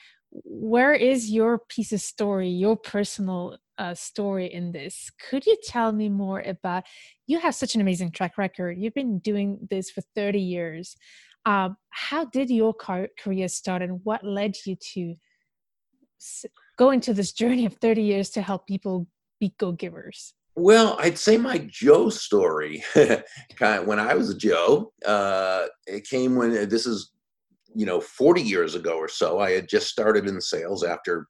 where 0.43 0.93
is 0.93 1.31
your 1.31 1.61
piece 1.69 1.93
of 1.93 2.01
story 2.01 2.49
your 2.49 2.77
personal 2.77 3.57
uh, 3.79 3.95
story 3.95 4.53
in 4.53 4.73
this. 4.73 5.11
Could 5.31 5.47
you 5.47 5.57
tell 5.65 5.93
me 5.93 6.09
more 6.09 6.41
about? 6.41 6.85
You 7.27 7.41
have 7.41 7.55
such 7.55 7.75
an 7.75 7.81
amazing 7.81 8.13
track 8.13 8.39
record. 8.39 8.79
You've 8.79 8.95
been 8.95 9.19
doing 9.19 9.59
this 9.71 9.91
for 9.91 10.03
30 10.15 10.41
years. 10.41 10.97
Uh, 11.45 11.71
how 11.91 12.25
did 12.27 12.51
your 12.51 12.73
car- 12.73 13.09
career 13.19 13.49
start, 13.49 13.83
and 13.83 14.01
what 14.05 14.25
led 14.25 14.55
you 14.65 14.77
to 14.95 15.15
s- 16.21 16.47
go 16.79 16.91
into 16.91 17.13
this 17.13 17.33
journey 17.33 17.67
of 17.67 17.75
30 17.75 18.03
years 18.03 18.31
to 18.31 18.43
help 18.43 18.67
people 18.67 19.07
be 19.41 19.55
go 19.59 19.73
givers? 19.73 20.35
Well, 20.57 20.97
I'd 21.01 21.19
say 21.19 21.37
my 21.37 21.59
Joe 21.69 22.09
story, 22.11 22.83
kind 22.95 23.81
of 23.81 23.87
when 23.87 23.99
I 23.99 24.15
was 24.15 24.31
a 24.31 24.37
Joe, 24.37 24.93
uh, 25.05 25.67
it 25.87 26.09
came 26.09 26.37
when 26.37 26.69
this 26.69 26.87
is, 26.87 27.11
you 27.75 27.87
know, 27.87 28.01
40 28.01 28.41
years 28.41 28.75
ago 28.75 28.97
or 28.97 29.09
so. 29.09 29.41
I 29.41 29.53
had 29.53 29.69
just 29.69 29.89
started 29.89 30.27
in 30.29 30.41
sales 30.41 30.85
after 30.85 31.27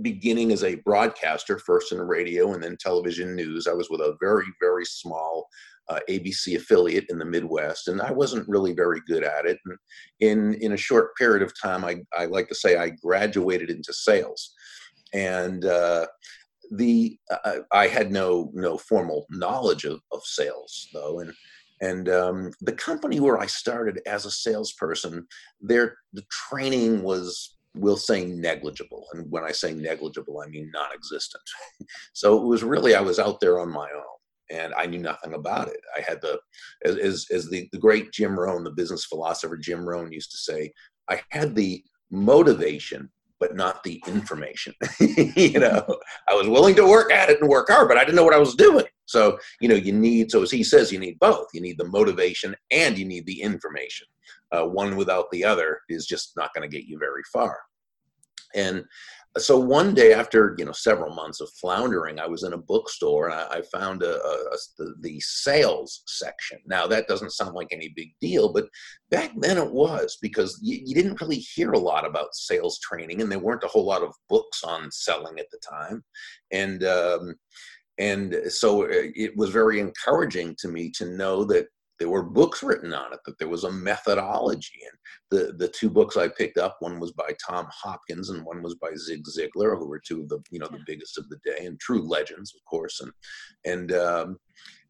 beginning 0.00 0.52
as 0.52 0.64
a 0.64 0.76
broadcaster, 0.76 1.58
first 1.58 1.92
in 1.92 1.98
radio 2.00 2.54
and 2.54 2.62
then 2.62 2.76
television 2.78 3.36
news. 3.36 3.66
I 3.66 3.74
was 3.74 3.90
with 3.90 4.00
a 4.00 4.16
very, 4.20 4.46
very 4.60 4.84
small 4.86 5.48
uh, 5.88 6.00
ABC 6.08 6.56
affiliate 6.56 7.06
in 7.10 7.18
the 7.18 7.24
Midwest, 7.24 7.88
and 7.88 8.00
I 8.00 8.12
wasn't 8.12 8.48
really 8.48 8.72
very 8.72 9.00
good 9.06 9.24
at 9.24 9.46
it. 9.46 9.58
And 9.66 9.78
in 10.20 10.54
in 10.62 10.72
a 10.72 10.76
short 10.76 11.14
period 11.16 11.42
of 11.42 11.52
time, 11.60 11.84
I, 11.84 11.96
I 12.16 12.26
like 12.26 12.48
to 12.48 12.54
say 12.54 12.76
I 12.76 12.90
graduated 12.90 13.68
into 13.68 13.92
sales, 13.92 14.54
and 15.12 15.64
uh, 15.64 16.06
the 16.70 17.18
uh, 17.44 17.58
I 17.72 17.88
had 17.88 18.12
no 18.12 18.50
no 18.54 18.78
formal 18.78 19.26
knowledge 19.30 19.84
of, 19.84 20.00
of 20.12 20.22
sales 20.24 20.88
though, 20.94 21.20
and 21.20 21.32
and 21.82 22.08
um, 22.08 22.52
the 22.62 22.72
company 22.72 23.20
where 23.20 23.38
I 23.38 23.46
started 23.46 24.00
as 24.06 24.24
a 24.24 24.30
salesperson, 24.30 25.26
their 25.60 25.96
the 26.14 26.24
training 26.30 27.02
was 27.02 27.56
we'll 27.74 27.96
say 27.96 28.24
negligible. 28.24 29.06
And 29.12 29.30
when 29.30 29.44
I 29.44 29.52
say 29.52 29.72
negligible, 29.72 30.40
I 30.40 30.48
mean 30.48 30.70
non 30.72 30.92
existent. 30.94 31.42
so 32.12 32.40
it 32.40 32.46
was 32.46 32.62
really, 32.62 32.94
I 32.94 33.00
was 33.00 33.18
out 33.18 33.40
there 33.40 33.60
on 33.60 33.70
my 33.70 33.88
own 33.90 34.58
and 34.58 34.74
I 34.74 34.86
knew 34.86 34.98
nothing 34.98 35.34
about 35.34 35.68
it. 35.68 35.80
I 35.96 36.02
had 36.02 36.20
the, 36.20 36.38
as, 36.84 37.26
as 37.30 37.48
the, 37.48 37.68
the 37.72 37.78
great 37.78 38.12
Jim 38.12 38.38
Rohn, 38.38 38.64
the 38.64 38.70
business 38.70 39.04
philosopher 39.04 39.56
Jim 39.56 39.88
Rohn 39.88 40.12
used 40.12 40.30
to 40.32 40.36
say, 40.36 40.72
I 41.08 41.20
had 41.30 41.54
the 41.54 41.82
motivation, 42.10 43.10
but 43.40 43.56
not 43.56 43.82
the 43.82 44.02
information. 44.06 44.74
you 45.00 45.58
know, 45.58 45.84
I 46.28 46.34
was 46.34 46.48
willing 46.48 46.74
to 46.76 46.86
work 46.86 47.12
at 47.12 47.30
it 47.30 47.40
and 47.40 47.48
work 47.48 47.68
hard, 47.70 47.88
but 47.88 47.96
I 47.96 48.04
didn't 48.04 48.16
know 48.16 48.24
what 48.24 48.34
I 48.34 48.38
was 48.38 48.54
doing. 48.54 48.84
So, 49.06 49.38
you 49.60 49.68
know, 49.68 49.74
you 49.74 49.92
need, 49.92 50.30
so 50.30 50.42
as 50.42 50.50
he 50.50 50.62
says, 50.62 50.92
you 50.92 50.98
need 50.98 51.18
both. 51.18 51.48
You 51.52 51.60
need 51.60 51.78
the 51.78 51.88
motivation 51.88 52.54
and 52.70 52.96
you 52.96 53.04
need 53.04 53.26
the 53.26 53.40
information 53.40 54.06
uh, 54.52 54.64
one 54.64 54.96
without 54.96 55.30
the 55.30 55.44
other 55.44 55.80
is 55.88 56.06
just 56.06 56.32
not 56.36 56.52
going 56.54 56.68
to 56.68 56.76
get 56.76 56.86
you 56.86 56.98
very 56.98 57.22
far. 57.32 57.58
And 58.54 58.84
so 59.38 59.58
one 59.58 59.94
day 59.94 60.12
after 60.12 60.54
you 60.58 60.64
know 60.64 60.72
several 60.72 61.14
months 61.14 61.40
of 61.40 61.48
floundering 61.58 62.20
i 62.20 62.26
was 62.26 62.42
in 62.42 62.52
a 62.52 62.58
bookstore 62.58 63.30
and 63.30 63.34
i, 63.34 63.58
I 63.58 63.62
found 63.62 64.02
a, 64.02 64.22
a, 64.22 64.34
a 64.34 64.56
the, 64.76 64.94
the, 65.00 65.20
sales 65.20 66.02
section 66.06 66.58
now 66.66 66.86
that 66.86 67.08
doesn't 67.08 67.32
sound 67.32 67.54
like 67.54 67.68
any 67.70 67.88
big 67.96 68.10
deal 68.20 68.52
but 68.52 68.66
back 69.10 69.30
then 69.38 69.56
it 69.56 69.72
was 69.72 70.18
because 70.20 70.58
you, 70.62 70.80
you, 70.84 70.94
didn't 70.94 71.20
really 71.20 71.36
hear 71.38 71.72
a 71.72 71.78
lot 71.78 72.06
about 72.06 72.34
sales 72.34 72.78
training 72.80 73.22
and 73.22 73.32
there 73.32 73.38
weren't 73.38 73.64
a 73.64 73.68
whole 73.68 73.86
lot 73.86 74.02
of 74.02 74.12
books 74.28 74.62
on 74.64 74.90
selling 74.90 75.38
at 75.38 75.50
the 75.50 75.58
time 75.58 76.04
and 76.50 76.84
um, 76.84 77.34
and 77.98 78.36
so 78.48 78.84
uh, 78.84 78.88
it 79.14 79.36
was 79.36 79.50
very 79.50 79.80
encouraging 79.80 80.56
to 80.58 80.68
me 80.68 80.90
to 80.90 81.06
know 81.06 81.44
that 81.44 81.66
there 81.98 82.08
were 82.08 82.22
books 82.22 82.64
written 82.64 82.92
on 82.92 83.12
it 83.12 83.20
that 83.26 83.38
there 83.38 83.48
was 83.48 83.62
a 83.62 83.70
methodology. 83.70 84.80
And 84.84 84.98
the 85.30 85.52
the 85.52 85.68
two 85.68 85.88
books 85.88 86.16
i 86.16 86.26
picked 86.26 86.58
up 86.58 86.76
one 86.80 86.98
was 86.98 87.12
by 87.12 87.30
tom 87.46 87.68
hopkins 87.70 88.30
and 88.30 88.44
one 88.44 88.60
was 88.62 88.74
by 88.74 88.90
zig 88.96 89.22
ziglar 89.24 89.78
who 89.78 89.86
were 89.86 90.02
two 90.04 90.22
of 90.22 90.28
the 90.28 90.40
you 90.50 90.58
know 90.58 90.68
the 90.68 90.82
biggest 90.86 91.16
of 91.16 91.28
the 91.28 91.38
day 91.44 91.64
and 91.64 91.78
true 91.78 92.02
legends 92.02 92.54
of 92.54 92.60
course. 92.68 93.00
And 93.00 93.12
and 93.64 93.92
um, 93.92 94.38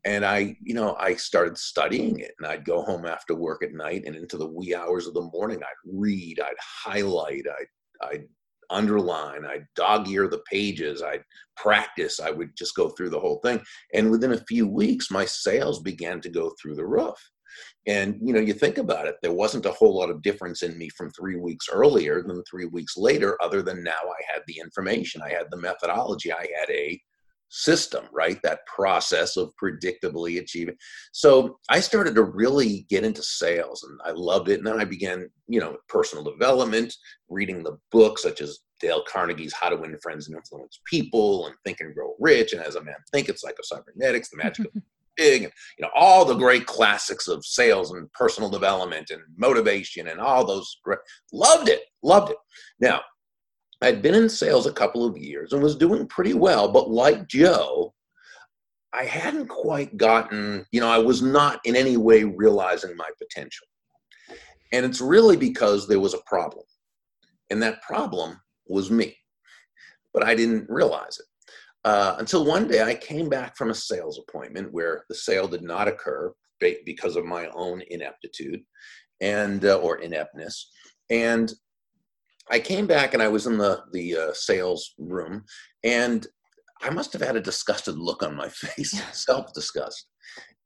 and 0.04 0.24
i 0.24 0.56
you 0.62 0.74
know 0.74 0.96
i 0.98 1.14
started 1.14 1.56
studying 1.58 2.18
it 2.20 2.32
and 2.38 2.46
i'd 2.48 2.64
go 2.64 2.82
home 2.82 3.06
after 3.06 3.34
work 3.34 3.62
at 3.62 3.72
night 3.72 4.02
and 4.06 4.16
into 4.16 4.36
the 4.36 4.46
wee 4.46 4.74
hours 4.74 5.06
of 5.06 5.14
the 5.14 5.30
morning 5.32 5.60
i'd 5.62 5.90
read 5.92 6.40
i'd 6.40 6.56
highlight 6.60 7.44
i'd 7.46 8.08
i'd 8.08 8.24
underline, 8.72 9.44
I'd 9.44 9.66
dog 9.76 10.08
ear 10.08 10.28
the 10.28 10.42
pages, 10.50 11.02
I'd 11.02 11.22
practice, 11.56 12.18
I 12.20 12.30
would 12.30 12.56
just 12.56 12.74
go 12.74 12.88
through 12.88 13.10
the 13.10 13.20
whole 13.20 13.40
thing. 13.44 13.60
And 13.94 14.10
within 14.10 14.32
a 14.32 14.44
few 14.48 14.66
weeks, 14.66 15.10
my 15.10 15.24
sales 15.24 15.80
began 15.80 16.20
to 16.22 16.28
go 16.28 16.54
through 16.60 16.76
the 16.76 16.86
roof. 16.86 17.16
And 17.86 18.18
you 18.22 18.32
know, 18.32 18.40
you 18.40 18.54
think 18.54 18.78
about 18.78 19.06
it, 19.06 19.16
there 19.22 19.32
wasn't 19.32 19.66
a 19.66 19.72
whole 19.72 19.98
lot 19.98 20.10
of 20.10 20.22
difference 20.22 20.62
in 20.62 20.78
me 20.78 20.88
from 20.90 21.10
three 21.10 21.36
weeks 21.36 21.68
earlier 21.70 22.22
than 22.22 22.42
three 22.44 22.66
weeks 22.66 22.96
later, 22.96 23.36
other 23.42 23.62
than 23.62 23.84
now 23.84 23.90
I 23.90 24.32
had 24.32 24.42
the 24.46 24.58
information, 24.58 25.20
I 25.22 25.30
had 25.30 25.46
the 25.50 25.58
methodology, 25.58 26.32
I 26.32 26.48
had 26.58 26.70
a 26.70 27.00
system, 27.52 28.06
right? 28.12 28.40
That 28.42 28.66
process 28.66 29.36
of 29.36 29.52
predictably 29.62 30.40
achieving. 30.40 30.74
So 31.12 31.58
I 31.68 31.80
started 31.80 32.14
to 32.14 32.22
really 32.22 32.86
get 32.88 33.04
into 33.04 33.22
sales 33.22 33.86
and 33.88 34.00
I 34.04 34.12
loved 34.12 34.48
it. 34.48 34.58
And 34.58 34.66
then 34.66 34.80
I 34.80 34.84
began, 34.84 35.30
you 35.46 35.60
know, 35.60 35.76
personal 35.86 36.24
development, 36.24 36.94
reading 37.28 37.62
the 37.62 37.78
books 37.90 38.22
such 38.22 38.40
as 38.40 38.60
Dale 38.80 39.04
Carnegie's 39.06 39.52
How 39.52 39.68
to 39.68 39.76
Win 39.76 39.96
Friends 40.02 40.28
and 40.28 40.36
Influence 40.36 40.80
People 40.86 41.46
and 41.46 41.54
Think 41.64 41.80
and 41.80 41.94
Grow 41.94 42.14
Rich 42.18 42.54
and 42.54 42.62
As 42.62 42.74
a 42.74 42.82
Man 42.82 42.96
Think, 43.12 43.28
it's 43.28 43.44
like 43.44 43.56
a 43.60 43.64
cybernetics, 43.64 44.30
The 44.30 44.38
Magic 44.38 44.66
of 44.66 44.72
Big, 45.18 45.42
and 45.44 45.52
you 45.78 45.82
know 45.82 45.90
all 45.94 46.24
the 46.24 46.34
great 46.34 46.64
classics 46.64 47.28
of 47.28 47.44
sales 47.44 47.92
and 47.92 48.10
personal 48.14 48.48
development 48.48 49.10
and 49.10 49.20
motivation 49.36 50.08
and 50.08 50.18
all 50.18 50.46
those 50.46 50.78
great. 50.82 51.00
Loved 51.34 51.68
it, 51.68 51.82
loved 52.02 52.30
it. 52.30 52.38
Now, 52.80 53.02
I'd 53.82 54.00
been 54.00 54.14
in 54.14 54.28
sales 54.28 54.66
a 54.66 54.72
couple 54.72 55.04
of 55.04 55.18
years 55.18 55.52
and 55.52 55.62
was 55.62 55.76
doing 55.76 56.06
pretty 56.06 56.34
well, 56.34 56.70
but 56.70 56.88
like 56.88 57.26
Joe, 57.28 57.92
I 58.92 59.04
hadn't 59.04 59.48
quite 59.48 59.96
gotten, 59.96 60.64
you 60.70 60.80
know, 60.80 60.88
I 60.88 60.98
was 60.98 61.22
not 61.22 61.60
in 61.64 61.74
any 61.74 61.96
way 61.96 62.24
realizing 62.24 62.96
my 62.96 63.08
potential. 63.18 63.66
And 64.72 64.86
it's 64.86 65.00
really 65.00 65.36
because 65.36 65.88
there 65.88 66.00
was 66.00 66.14
a 66.14 66.22
problem. 66.26 66.64
And 67.50 67.62
that 67.62 67.82
problem 67.82 68.40
was 68.66 68.90
me. 68.90 69.16
But 70.14 70.24
I 70.24 70.34
didn't 70.34 70.68
realize 70.68 71.18
it. 71.18 71.26
Uh, 71.84 72.16
until 72.18 72.44
one 72.44 72.68
day 72.68 72.82
I 72.82 72.94
came 72.94 73.28
back 73.28 73.56
from 73.56 73.70
a 73.70 73.74
sales 73.74 74.18
appointment 74.18 74.72
where 74.72 75.04
the 75.08 75.14
sale 75.14 75.48
did 75.48 75.62
not 75.62 75.88
occur 75.88 76.32
because 76.60 77.16
of 77.16 77.24
my 77.24 77.48
own 77.48 77.82
ineptitude 77.90 78.60
and 79.20 79.64
uh, 79.64 79.78
or 79.78 79.96
ineptness. 79.98 80.70
And 81.10 81.52
I 82.52 82.60
came 82.60 82.86
back 82.86 83.14
and 83.14 83.22
I 83.22 83.28
was 83.28 83.46
in 83.46 83.56
the 83.56 83.82
the 83.92 84.16
uh, 84.16 84.32
sales 84.34 84.94
room, 84.98 85.44
and 85.82 86.26
I 86.82 86.90
must 86.90 87.12
have 87.14 87.22
had 87.22 87.36
a 87.36 87.40
disgusted 87.40 87.96
look 87.96 88.22
on 88.22 88.36
my 88.36 88.48
face, 88.50 89.00
self 89.12 89.52
disgust. 89.54 90.06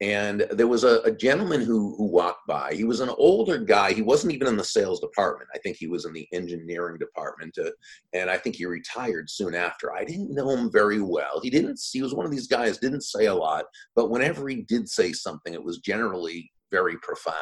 And 0.02 0.46
there 0.50 0.66
was 0.66 0.84
a, 0.84 1.00
a, 1.04 1.10
gentleman 1.10 1.62
who, 1.62 1.96
who 1.96 2.04
walked 2.04 2.46
by. 2.46 2.74
He 2.74 2.84
was 2.84 3.00
an 3.00 3.08
older 3.16 3.56
guy. 3.56 3.94
He 3.94 4.02
wasn't 4.02 4.34
even 4.34 4.46
in 4.46 4.58
the 4.58 4.62
sales 4.62 5.00
department. 5.00 5.48
I 5.54 5.58
think 5.58 5.78
he 5.78 5.86
was 5.86 6.04
in 6.04 6.12
the 6.12 6.28
engineering 6.34 6.98
department. 6.98 7.56
Uh, 7.58 7.70
and 8.12 8.28
I 8.28 8.36
think 8.36 8.56
he 8.56 8.66
retired 8.66 9.30
soon 9.30 9.54
after. 9.54 9.94
I 9.94 10.04
didn't 10.04 10.34
know 10.34 10.50
him 10.50 10.70
very 10.70 11.00
well. 11.00 11.40
He 11.42 11.48
didn't, 11.48 11.80
he 11.90 12.02
was 12.02 12.12
one 12.12 12.26
of 12.26 12.30
these 12.30 12.46
guys, 12.46 12.76
didn't 12.76 13.04
say 13.04 13.24
a 13.24 13.34
lot, 13.34 13.64
but 13.94 14.10
whenever 14.10 14.46
he 14.50 14.66
did 14.68 14.86
say 14.86 15.14
something, 15.14 15.54
it 15.54 15.64
was 15.64 15.78
generally 15.78 16.52
very 16.70 16.98
profound. 16.98 17.38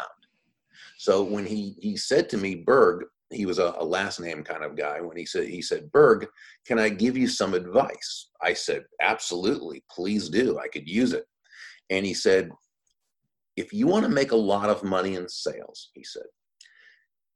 So 0.96 1.24
when 1.24 1.44
he, 1.44 1.74
he 1.80 1.96
said 1.96 2.28
to 2.28 2.36
me, 2.36 2.54
Burg, 2.54 3.06
he 3.34 3.46
was 3.46 3.58
a, 3.58 3.74
a, 3.78 3.84
last 3.84 4.20
name 4.20 4.42
kind 4.42 4.64
of 4.64 4.76
guy 4.76 5.00
when 5.00 5.16
he 5.16 5.26
said 5.26 5.46
he 5.46 5.62
said 5.62 5.90
Burg 5.92 6.26
can 6.66 6.78
i 6.78 6.88
give 6.88 7.16
you 7.16 7.28
some 7.28 7.54
advice? 7.54 8.30
I 8.40 8.52
said 8.52 8.84
absolutely 9.00 9.84
please 9.90 10.28
do 10.28 10.58
i 10.58 10.68
could 10.68 10.88
use 10.88 11.12
it. 11.12 11.24
And 11.90 12.06
he 12.06 12.14
said 12.14 12.50
if 13.56 13.72
you 13.72 13.86
want 13.86 14.04
to 14.04 14.10
make 14.10 14.32
a 14.32 14.36
lot 14.36 14.70
of 14.70 14.82
money 14.84 15.14
in 15.14 15.28
sales 15.28 15.90
he 15.94 16.04
said 16.04 16.24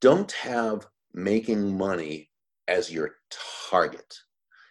don't 0.01 0.31
have 0.33 0.87
making 1.15 1.77
money 1.77 2.31
as 2.69 2.93
your 2.93 3.17
target. 3.71 4.15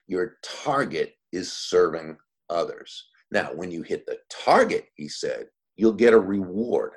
Your 0.07 0.37
target 0.43 1.13
is 1.33 1.51
serving 1.51 2.17
others. 2.49 3.07
Now 3.31 3.49
when 3.53 3.71
you 3.71 3.81
hit 3.81 4.05
the 4.05 4.17
target 4.29 4.85
he 4.95 5.07
said 5.07 5.47
you'll 5.75 5.93
get 5.93 6.13
a 6.13 6.19
reward 6.19 6.93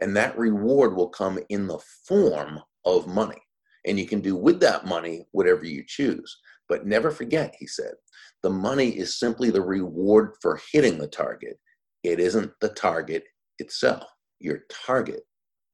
and 0.00 0.16
that 0.16 0.38
reward 0.38 0.94
will 0.94 1.08
come 1.08 1.38
in 1.48 1.66
the 1.66 1.78
form 2.06 2.60
of 2.84 3.06
money 3.06 3.40
and 3.86 3.98
you 3.98 4.06
can 4.06 4.20
do 4.20 4.36
with 4.36 4.60
that 4.60 4.86
money 4.86 5.26
whatever 5.32 5.64
you 5.64 5.84
choose. 5.86 6.38
But 6.68 6.86
never 6.86 7.10
forget, 7.10 7.54
he 7.58 7.66
said, 7.66 7.94
the 8.42 8.50
money 8.50 8.90
is 8.90 9.18
simply 9.18 9.50
the 9.50 9.62
reward 9.62 10.34
for 10.40 10.60
hitting 10.72 10.98
the 10.98 11.08
target. 11.08 11.58
It 12.04 12.20
isn't 12.20 12.52
the 12.60 12.70
target 12.70 13.24
itself. 13.58 14.04
Your 14.38 14.60
target 14.70 15.22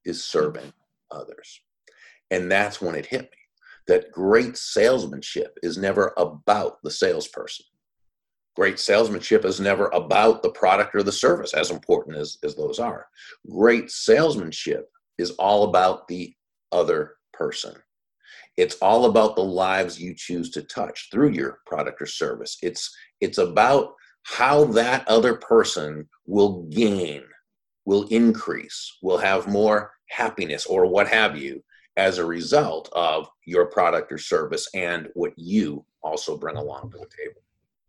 is 0.05 0.25
serving 0.25 0.73
others. 1.11 1.61
And 2.31 2.51
that's 2.51 2.81
when 2.81 2.95
it 2.95 3.07
hit 3.07 3.23
me 3.23 3.39
that 3.87 4.11
great 4.11 4.57
salesmanship 4.57 5.57
is 5.63 5.79
never 5.79 6.13
about 6.17 6.83
the 6.83 6.91
salesperson. 6.91 7.65
Great 8.57 8.81
salesmanship 8.81 9.45
is 9.45 9.61
never 9.61 9.87
about 9.89 10.43
the 10.43 10.51
product 10.51 10.95
or 10.95 11.03
the 11.03 11.13
service, 11.13 11.55
as 11.55 11.71
important 11.71 12.17
as, 12.17 12.39
as 12.43 12.57
those 12.57 12.79
are. 12.79 13.07
Great 13.51 13.91
salesmanship 13.91 14.91
is 15.19 15.33
all 15.33 15.65
about 15.65 16.09
the 16.09 16.35
other 16.73 17.17
person. 17.33 17.75
It's 18.57 18.77
all 18.77 19.07
about 19.07 19.37
the 19.37 19.45
lives 19.45 20.01
you 20.01 20.15
choose 20.15 20.51
to 20.51 20.63
touch 20.63 21.09
through 21.11 21.31
your 21.31 21.61
product 21.67 22.01
or 22.01 22.07
service. 22.07 22.57
It's 22.63 22.95
it's 23.21 23.39
about 23.39 23.95
how 24.23 24.65
that 24.65 25.07
other 25.09 25.35
person 25.35 26.09
will 26.27 26.65
gain, 26.65 27.23
will 27.85 28.09
increase, 28.09 28.99
will 29.03 29.19
have 29.19 29.47
more 29.47 29.93
happiness 30.11 30.67
or 30.67 30.87
what 30.87 31.09
have 31.09 31.37
you 31.37 31.63
as 31.97 32.19
a 32.19 32.25
result 32.25 32.89
of 32.93 33.29
your 33.45 33.67
product 33.67 34.13
or 34.13 34.19
service 34.19 34.69
and 34.75 35.09
what 35.15 35.33
you 35.37 35.85
also 36.03 36.37
bring 36.37 36.57
along 36.57 36.91
to 36.91 36.99
the 36.99 37.07
table. 37.07 37.41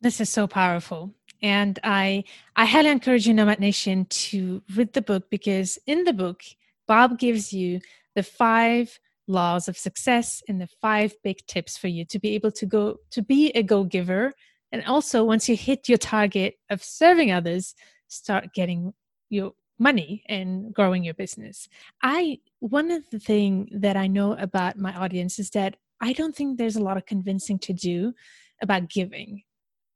This 0.01 0.21
is 0.21 0.29
so 0.29 0.47
powerful. 0.47 1.13
And 1.41 1.79
I 1.83 2.23
I 2.55 2.65
highly 2.65 2.89
encourage 2.89 3.27
you, 3.27 3.33
Nomad 3.33 3.59
Nation, 3.59 4.05
to 4.05 4.61
read 4.75 4.93
the 4.93 5.01
book 5.01 5.29
because 5.29 5.77
in 5.85 6.03
the 6.03 6.13
book, 6.13 6.43
Bob 6.87 7.19
gives 7.19 7.53
you 7.53 7.81
the 8.15 8.23
five 8.23 8.99
laws 9.27 9.67
of 9.67 9.77
success 9.77 10.41
and 10.47 10.61
the 10.61 10.69
five 10.81 11.13
big 11.23 11.45
tips 11.47 11.77
for 11.77 11.87
you 11.87 12.05
to 12.05 12.19
be 12.19 12.35
able 12.35 12.51
to 12.51 12.65
go 12.65 12.97
to 13.11 13.21
be 13.21 13.49
a 13.51 13.63
go 13.63 13.83
giver 13.83 14.33
and 14.71 14.83
also 14.85 15.23
once 15.23 15.49
you 15.49 15.55
hit 15.55 15.89
your 15.89 15.97
target 15.97 16.55
of 16.69 16.83
serving 16.83 17.31
others 17.31 17.75
start 18.07 18.53
getting 18.53 18.93
your 19.29 19.51
money 19.79 20.23
and 20.27 20.73
growing 20.73 21.03
your 21.03 21.13
business. 21.13 21.67
I 22.01 22.39
one 22.59 22.89
of 22.91 23.09
the 23.11 23.19
thing 23.19 23.69
that 23.71 23.95
i 23.95 24.07
know 24.07 24.33
about 24.33 24.77
my 24.77 24.93
audience 24.95 25.39
is 25.39 25.51
that 25.51 25.75
i 26.01 26.13
don't 26.13 26.35
think 26.35 26.57
there's 26.57 26.75
a 26.75 26.83
lot 26.83 26.97
of 26.97 27.05
convincing 27.05 27.59
to 27.59 27.73
do 27.73 28.13
about 28.61 28.89
giving. 28.89 29.43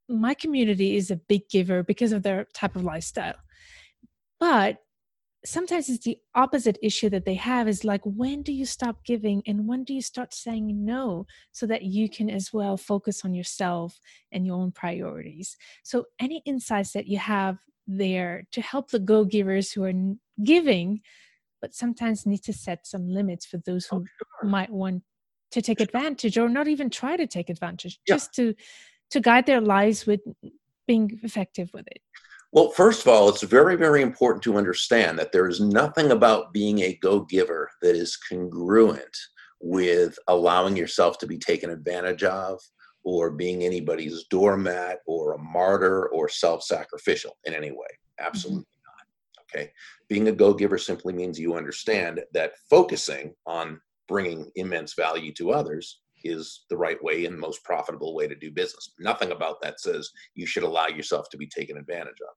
My 0.08 0.34
community 0.34 0.96
is 0.96 1.10
a 1.10 1.16
big 1.16 1.50
giver 1.50 1.84
because 1.84 2.12
of 2.12 2.24
their 2.24 2.46
type 2.54 2.76
of 2.76 2.84
lifestyle. 2.84 3.36
But 4.40 4.78
sometimes 5.44 5.90
it's 5.90 6.04
the 6.04 6.18
opposite 6.36 6.78
issue 6.84 7.10
that 7.10 7.26
they 7.26 7.34
have 7.34 7.68
is 7.68 7.84
like 7.84 8.02
when 8.04 8.44
do 8.44 8.54
you 8.54 8.66
stop 8.66 9.04
giving 9.04 9.42
and 9.48 9.68
when 9.68 9.84
do 9.84 9.94
you 9.94 10.02
start 10.02 10.34
saying 10.34 10.86
no 10.86 11.26
so 11.52 11.66
that 11.66 11.84
you 11.84 12.10
can 12.10 12.30
as 12.30 12.54
well 12.54 12.78
focus 12.78 13.26
on 13.26 13.34
yourself 13.34 14.00
and 14.32 14.46
your 14.46 14.56
own 14.56 14.72
priorities 14.72 15.58
so 15.84 16.06
any 16.20 16.42
insights 16.46 16.92
that 16.92 17.08
you 17.08 17.18
have 17.18 17.58
there 17.88 18.44
to 18.52 18.62
help 18.62 18.92
the 18.92 19.00
go 19.00 19.26
givers 19.26 19.72
who 19.72 19.84
are 19.84 19.94
giving 20.44 21.02
but 21.60 21.74
sometimes 21.74 22.26
need 22.26 22.44
to 22.44 22.54
set 22.54 22.86
some 22.86 23.08
limits 23.08 23.46
for 23.46 23.58
those 23.66 23.86
who 23.86 23.98
oh, 23.98 24.06
sure. 24.42 24.50
might 24.50 24.70
want 24.70 25.02
to 25.52 25.62
take 25.62 25.80
advantage 25.80 26.38
or 26.38 26.50
not 26.50 26.68
even 26.68 26.90
try 26.90 27.18
to 27.18 27.28
take 27.28 27.50
advantage 27.50 28.00
yeah. 28.08 28.16
just 28.16 28.34
to 28.34 28.54
to 29.10 29.20
guide 29.20 29.46
their 29.46 29.62
lives 29.62 30.06
with 30.06 30.22
being 30.88 31.20
effective 31.24 31.70
with 31.74 31.88
it 31.88 32.02
well, 32.52 32.72
first 32.72 33.02
of 33.02 33.08
all, 33.08 33.30
it's 33.30 33.44
very, 33.44 33.78
very 33.78 34.02
important 34.02 34.44
to 34.44 34.58
understand 34.58 35.18
that 35.18 35.32
there 35.32 35.48
is 35.48 35.62
nothing 35.62 36.12
about 36.12 36.52
being 36.52 36.80
a 36.80 36.98
go 37.02 37.22
giver 37.22 37.70
that 37.82 37.96
is 37.96 38.18
congruent 38.18 39.18
with 39.62 40.18
allowing 40.28 40.76
yourself 40.76 41.18
to 41.20 41.28
be 41.28 41.38
taken 41.38 41.70
advantage 41.70 42.24
of 42.24 42.60
or 43.04 43.32
being 43.32 43.64
anybody's 43.64 44.26
doormat 44.26 45.00
or 45.08 45.34
a 45.34 45.38
martyr 45.38 46.10
or 46.10 46.28
self 46.28 46.64
sacrificial 46.64 47.38
in 47.46 47.54
any 47.54 47.72
way. 47.72 47.78
Mm-hmm. 47.78 48.26
Absolutely 48.26 48.64
mm-hmm. 48.64 49.56
not. 49.56 49.62
Okay. 49.62 49.72
Being 50.10 50.28
a 50.28 50.34
go 50.34 50.54
giver 50.54 50.78
simply 50.78 51.14
means 51.14 51.40
you 51.40 51.56
understand 51.56 52.22
that 52.34 52.54
focusing 52.70 53.34
on 53.46 53.80
bringing 54.10 54.52
immense 54.56 54.94
value 54.94 55.34
to 55.36 55.52
others 55.52 56.01
is 56.24 56.66
the 56.70 56.78
right 56.78 57.02
way 57.04 57.26
and 57.26 57.38
most 57.38 57.64
profitable 57.64 58.16
way 58.16 58.28
to 58.28 58.36
do 58.36 58.52
business. 58.52 58.94
Nothing 59.00 59.32
about 59.32 59.62
that 59.62 59.80
says 59.80 60.10
you 60.36 60.46
should 60.46 60.64
allow 60.64 60.88
yourself 60.88 61.30
to 61.30 61.38
be 61.38 61.48
taken 61.48 61.78
advantage 61.78 62.22
of. 62.22 62.36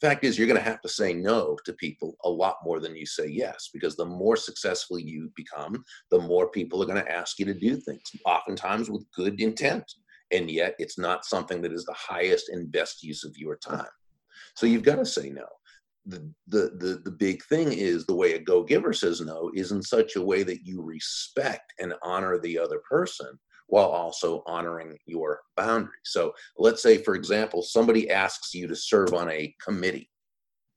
The 0.00 0.06
fact 0.08 0.24
is, 0.24 0.38
you're 0.38 0.46
going 0.46 0.58
to 0.58 0.68
have 0.68 0.80
to 0.80 0.88
say 0.88 1.12
no 1.12 1.58
to 1.66 1.74
people 1.74 2.16
a 2.24 2.30
lot 2.30 2.56
more 2.64 2.80
than 2.80 2.96
you 2.96 3.04
say 3.04 3.26
yes, 3.26 3.68
because 3.72 3.96
the 3.96 4.06
more 4.06 4.36
successful 4.36 4.98
you 4.98 5.30
become, 5.36 5.84
the 6.10 6.20
more 6.20 6.48
people 6.48 6.82
are 6.82 6.86
going 6.86 7.04
to 7.04 7.12
ask 7.12 7.38
you 7.38 7.44
to 7.44 7.54
do 7.54 7.76
things, 7.76 8.02
oftentimes 8.24 8.90
with 8.90 9.04
good 9.14 9.40
intent. 9.40 9.84
And 10.32 10.50
yet, 10.50 10.74
it's 10.78 10.98
not 10.98 11.26
something 11.26 11.60
that 11.60 11.72
is 11.72 11.84
the 11.84 11.94
highest 11.94 12.48
and 12.48 12.72
best 12.72 13.02
use 13.02 13.24
of 13.24 13.36
your 13.36 13.56
time. 13.56 13.84
So 14.54 14.66
you've 14.66 14.84
got 14.84 14.96
to 14.96 15.04
say 15.04 15.28
no 15.28 15.46
the, 16.10 16.32
the 16.48 16.70
the 16.78 17.00
the 17.04 17.10
big 17.10 17.42
thing 17.44 17.72
is 17.72 18.04
the 18.04 18.14
way 18.14 18.34
a 18.34 18.38
go 18.38 18.62
giver 18.62 18.92
says 18.92 19.20
no 19.20 19.50
is 19.54 19.72
in 19.72 19.82
such 19.82 20.16
a 20.16 20.22
way 20.22 20.42
that 20.42 20.64
you 20.64 20.82
respect 20.82 21.72
and 21.78 21.94
honor 22.02 22.38
the 22.38 22.58
other 22.58 22.80
person 22.88 23.38
while 23.68 23.86
also 23.86 24.42
honoring 24.46 24.98
your 25.06 25.40
boundaries. 25.56 25.94
So 26.04 26.32
let's 26.58 26.82
say, 26.82 26.98
for 26.98 27.14
example, 27.14 27.62
somebody 27.62 28.10
asks 28.10 28.52
you 28.52 28.66
to 28.66 28.74
serve 28.74 29.14
on 29.14 29.30
a 29.30 29.54
committee, 29.64 30.10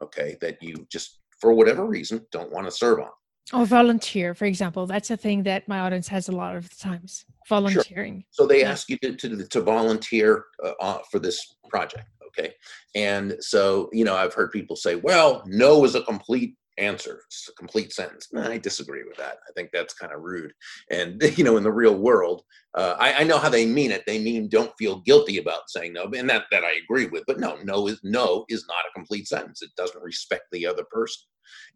okay, 0.01 0.37
that 0.41 0.61
you 0.61 0.85
just 0.91 1.19
for 1.41 1.53
whatever 1.53 1.85
reason 1.85 2.25
don't 2.31 2.51
want 2.51 2.67
to 2.67 2.71
serve 2.71 2.99
on. 2.99 3.09
Or 3.51 3.65
volunteer, 3.65 4.33
for 4.33 4.45
example. 4.45 4.85
That's 4.85 5.11
a 5.11 5.17
thing 5.17 5.43
that 5.43 5.67
my 5.67 5.79
audience 5.79 6.07
has 6.07 6.29
a 6.29 6.31
lot 6.31 6.55
of 6.55 6.75
times. 6.77 7.25
Volunteering. 7.49 8.19
Sure. 8.19 8.25
So 8.31 8.47
they 8.47 8.61
yeah. 8.61 8.71
ask 8.71 8.89
you 8.89 8.97
to, 8.99 9.15
to, 9.15 9.45
to 9.47 9.61
volunteer 9.61 10.45
uh, 10.63 10.71
uh, 10.79 10.99
for 11.11 11.19
this 11.19 11.55
project 11.67 12.07
okay 12.37 12.53
and 12.95 13.35
so 13.39 13.89
you 13.91 14.03
know 14.03 14.15
i've 14.15 14.33
heard 14.33 14.51
people 14.51 14.75
say 14.75 14.95
well 14.95 15.43
no 15.45 15.83
is 15.83 15.95
a 15.95 16.03
complete 16.03 16.55
answer. 16.77 17.21
It's 17.27 17.49
a 17.49 17.53
complete 17.53 17.93
sentence. 17.93 18.27
I 18.35 18.57
disagree 18.57 19.03
with 19.03 19.17
that. 19.17 19.37
I 19.47 19.51
think 19.55 19.69
that's 19.71 19.93
kind 19.93 20.13
of 20.13 20.21
rude. 20.21 20.53
And 20.89 21.21
you 21.37 21.43
know, 21.43 21.57
in 21.57 21.63
the 21.63 21.71
real 21.71 21.95
world, 21.95 22.43
uh, 22.75 22.95
I, 22.99 23.21
I, 23.21 23.23
know 23.23 23.37
how 23.37 23.49
they 23.49 23.65
mean 23.65 23.91
it. 23.91 24.03
They 24.07 24.19
mean 24.19 24.49
don't 24.49 24.73
feel 24.77 25.01
guilty 25.01 25.37
about 25.37 25.69
saying 25.69 25.93
no, 25.93 26.09
and 26.15 26.29
that 26.29 26.45
that 26.51 26.63
I 26.63 26.79
agree 26.83 27.07
with. 27.07 27.23
But 27.27 27.39
no, 27.39 27.57
no 27.63 27.87
is 27.87 27.99
no 28.03 28.45
is 28.49 28.65
not 28.67 28.85
a 28.89 28.93
complete 28.93 29.27
sentence. 29.27 29.61
It 29.61 29.71
doesn't 29.77 30.01
respect 30.01 30.45
the 30.51 30.65
other 30.65 30.83
person, 30.91 31.23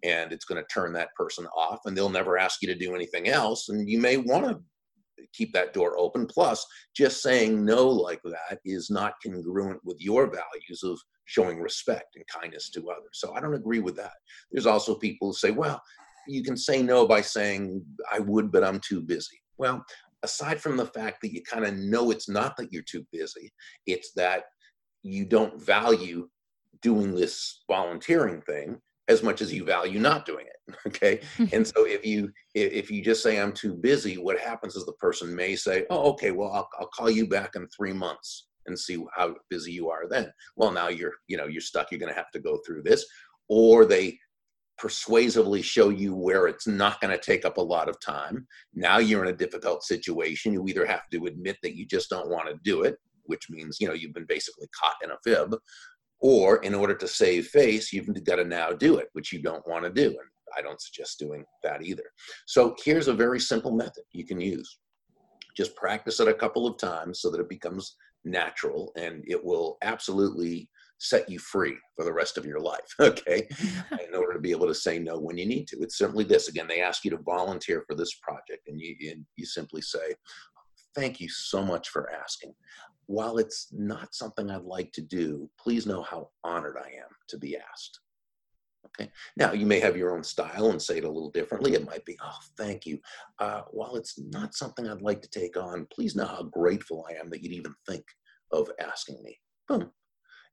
and 0.04 0.32
it's 0.32 0.46
going 0.46 0.62
to 0.62 0.74
turn 0.74 0.94
that 0.94 1.14
person 1.16 1.46
off, 1.56 1.80
and 1.86 1.96
they'll 1.96 2.10
never 2.10 2.38
ask 2.38 2.62
you 2.62 2.68
to 2.68 2.76
do 2.76 2.96
anything 2.96 3.28
else. 3.28 3.70
And 3.70 3.88
you 3.88 4.00
may 4.00 4.18
want 4.18 4.46
to 4.46 4.60
keep 5.34 5.54
that 5.54 5.74
door 5.74 5.98
open. 5.98 6.26
Plus, 6.26 6.66
just 6.96 7.22
saying 7.22 7.64
no 7.64 7.88
like 7.88 8.22
that 8.24 8.60
is 8.66 8.90
not 8.90 9.14
congruent 9.26 9.80
with 9.84 9.98
your 10.00 10.26
values 10.28 10.84
of 10.84 11.00
showing 11.26 11.60
respect 11.60 12.16
and 12.16 12.26
kindness 12.28 12.70
to 12.72 12.90
others. 12.90 13.10
So 13.14 13.34
I 13.34 13.42
don't 13.42 13.54
agree 13.54 13.80
with 13.80 13.96
that. 13.98 14.14
There's 14.52 14.66
also 14.66 14.96
people 14.96 15.30
who 15.30 15.34
say, 15.34 15.52
well, 15.52 15.82
you 16.28 16.44
can 16.44 16.58
say 16.58 16.82
no 16.82 17.08
by 17.08 17.22
saying, 17.22 17.84
I 18.12 18.20
would, 18.20 18.52
but 18.52 18.64
I'm 18.64 18.80
too 18.80 19.02
busy. 19.02 19.40
Well, 19.58 19.84
aside 20.24 20.62
from 20.62 20.78
the 20.78 20.86
fact 20.86 21.22
that 21.22 21.34
you 21.34 21.42
kind 21.44 21.66
of 21.66 21.76
know 21.76 22.12
it's 22.12 22.30
not 22.30 22.58
that 22.58 22.72
you're 22.72 22.84
too 22.84 23.06
busy, 23.12 23.52
it's 23.86 24.12
that 24.16 24.44
you 25.04 25.26
don't 25.26 25.62
value 25.62 26.28
doing 26.82 27.16
this 27.16 27.64
volunteering 27.68 28.42
thing 28.42 28.80
as 29.08 29.24
much 29.24 29.42
as 29.42 29.54
you 29.54 29.64
value 29.64 30.00
not 30.00 30.26
doing 30.26 30.46
it 30.46 30.76
okay? 30.88 31.20
Mm-hmm. 31.38 31.56
And 31.56 31.68
so 31.68 31.86
if 31.86 32.06
you 32.06 32.32
if 32.54 32.92
you 32.92 33.04
just 33.04 33.24
say 33.24 33.40
i'm 33.40 33.54
too 33.54 33.74
busy 33.74 34.16
what 34.18 34.40
happens 34.40 34.76
is 34.76 34.86
the 34.86 34.94
person 34.94 35.34
may 35.36 35.56
say 35.56 35.86
oh 35.90 36.12
okay 36.12 36.32
well 36.32 36.52
i'll, 36.52 36.70
I'll 36.80 36.88
call 36.88 37.10
you 37.10 37.28
back 37.28 37.56
in 37.56 37.68
three 37.70 37.94
months 37.94 38.48
and 38.68 38.78
see 38.78 39.04
how 39.16 39.36
busy 39.50 39.72
you 39.72 39.90
are 39.90 40.08
then. 40.08 40.32
Well 40.56 40.72
now 40.72 40.90
you're 40.90 41.14
you 41.28 41.38
know 41.38 41.48
you're 41.48 41.62
stuck 41.62 41.92
you're 41.92 42.00
going 42.00 42.14
to 42.14 42.18
have 42.18 42.32
to 42.32 42.40
go 42.40 42.60
through 42.66 42.84
this. 42.84 43.06
Or 43.50 43.86
they 43.86 44.20
persuasively 44.78 45.62
show 45.62 45.90
you 45.90 46.14
where 46.14 46.48
it's 46.48 46.68
not 46.68 47.02
going 47.02 47.18
to 47.18 47.24
take 47.24 47.46
up 47.46 47.58
a 47.58 47.62
lot 47.62 47.90
of 47.90 48.00
time. 48.00 48.46
Now 48.76 49.00
you're 49.00 49.24
in 49.24 49.34
a 49.34 49.38
difficult 49.38 49.84
situation. 49.84 50.54
You 50.54 50.68
either 50.68 50.86
have 50.86 51.10
to 51.12 51.26
admit 51.26 51.58
that 51.64 51.76
you 51.76 51.88
just 51.88 52.10
don't 52.10 52.30
want 52.30 52.48
to 52.50 52.60
do 52.64 52.84
it 52.84 52.98
which 53.28 53.50
means 53.50 53.78
you 53.80 53.88
know 53.88 53.94
you've 53.94 54.14
been 54.14 54.26
basically 54.26 54.68
caught 54.80 54.96
in 55.04 55.12
a 55.12 55.18
fib 55.24 55.54
or 56.20 56.58
in 56.58 56.74
order 56.74 56.96
to 56.96 57.08
save 57.08 57.48
face 57.48 57.94
you've 57.94 58.24
got 58.24 58.38
to 58.38 58.46
now 58.46 58.72
do 58.72 58.98
it 58.98 59.08
which 59.14 59.32
you 59.32 59.42
don't 59.42 59.68
want 59.68 59.84
to 59.84 59.90
do 59.90 60.08
and 60.08 60.30
i 60.58 60.62
don't 60.62 60.82
suggest 60.82 61.20
doing 61.20 61.44
that 61.64 61.84
either. 61.84 62.04
So 62.46 62.76
here's 62.84 63.08
a 63.08 63.14
very 63.14 63.40
simple 63.40 63.72
method 63.72 64.04
you 64.12 64.26
can 64.26 64.40
use. 64.40 64.80
Just 65.56 65.76
practice 65.76 66.20
it 66.20 66.28
a 66.28 66.34
couple 66.34 66.68
of 66.68 66.78
times 66.78 67.22
so 67.22 67.30
that 67.32 67.42
it 67.42 67.50
becomes 67.50 67.96
natural 68.24 68.92
and 68.96 69.24
it 69.28 69.44
will 69.44 69.78
absolutely 69.84 70.70
set 71.00 71.30
you 71.30 71.38
free 71.38 71.76
for 71.96 72.04
the 72.04 72.14
rest 72.14 72.38
of 72.38 72.46
your 72.46 72.60
life 72.60 72.88
okay? 73.00 73.48
In 74.08 74.16
order 74.16 74.34
to 74.34 74.40
be 74.40 74.52
able 74.52 74.68
to 74.68 74.76
say 74.76 75.00
no 75.00 75.20
when 75.20 75.38
you 75.38 75.46
need 75.46 75.68
to. 75.70 75.78
It's 75.82 75.98
simply 75.98 76.24
this. 76.24 76.48
Again 76.48 76.68
they 76.68 76.82
ask 76.82 77.06
you 77.06 77.12
to 77.12 77.18
volunteer 77.18 77.84
for 77.88 77.96
this 77.96 78.14
project 78.22 78.68
and 78.68 78.80
you 78.80 78.96
and 79.12 79.26
you 79.36 79.46
simply 79.46 79.82
say 79.82 80.16
thank 80.96 81.20
you 81.20 81.30
so 81.30 81.64
much 81.64 81.90
for 81.90 82.10
asking 82.12 82.54
while 83.08 83.38
it's 83.38 83.68
not 83.72 84.14
something 84.14 84.50
i'd 84.50 84.64
like 84.64 84.92
to 84.92 85.02
do 85.02 85.50
please 85.60 85.86
know 85.86 86.02
how 86.02 86.30
honored 86.44 86.78
i 86.78 86.88
am 86.88 87.10
to 87.28 87.38
be 87.38 87.58
asked 87.58 88.00
Okay. 89.00 89.12
Now 89.36 89.54
you 89.54 89.66
may 89.66 89.80
have 89.80 89.98
your 89.98 90.16
own 90.16 90.24
style 90.24 90.72
and 90.72 90.82
say 90.82 90.98
it 90.98 91.04
a 91.04 91.10
little 91.10 91.32
differently. 91.32 91.74
It 91.74 91.86
might 91.86 92.06
be, 92.06 92.18
oh, 92.24 92.38
thank 92.58 92.86
you. 92.86 93.00
Uh, 93.40 93.62
while 93.72 93.96
it's 93.96 94.20
not 94.20 94.56
something 94.56 94.88
I'd 94.88 95.02
like 95.02 95.22
to 95.22 95.30
take 95.30 95.58
on, 95.58 95.88
please 95.92 96.16
know 96.16 96.26
how 96.26 96.44
grateful 96.44 97.06
I 97.10 97.20
am 97.20 97.30
that 97.30 97.44
you'd 97.44 97.54
even 97.54 97.76
think 97.88 98.04
of 98.52 98.70
asking 98.80 99.22
me. 99.24 99.38
Boom. 99.68 99.92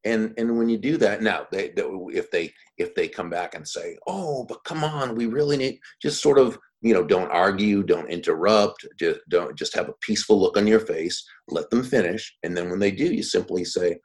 And 0.04 0.34
and 0.36 0.58
when 0.58 0.68
you 0.68 0.78
do 0.78 0.96
that, 0.98 1.22
now 1.22 1.46
they, 1.50 1.70
they 1.70 1.82
if 2.12 2.30
they 2.30 2.52
if 2.76 2.94
they 2.94 3.08
come 3.08 3.30
back 3.30 3.54
and 3.54 3.66
say, 3.66 3.96
oh, 4.06 4.44
but 4.44 4.64
come 4.64 4.84
on, 4.84 5.14
we 5.14 5.26
really 5.26 5.56
need 5.56 5.78
just 6.02 6.22
sort 6.22 6.38
of 6.38 6.58
you 6.82 6.92
know 6.92 7.04
don't 7.04 7.30
argue, 7.30 7.82
don't 7.82 8.10
interrupt, 8.10 8.86
just 8.98 9.20
don't 9.30 9.56
just 9.56 9.74
have 9.74 9.88
a 9.88 9.94
peaceful 10.00 10.40
look 10.40 10.56
on 10.56 10.66
your 10.66 10.80
face. 10.80 11.24
Let 11.48 11.70
them 11.70 11.82
finish, 11.82 12.36
and 12.42 12.56
then 12.56 12.70
when 12.70 12.80
they 12.80 12.90
do, 12.90 13.06
you 13.06 13.22
simply 13.22 13.64
say, 13.64 13.98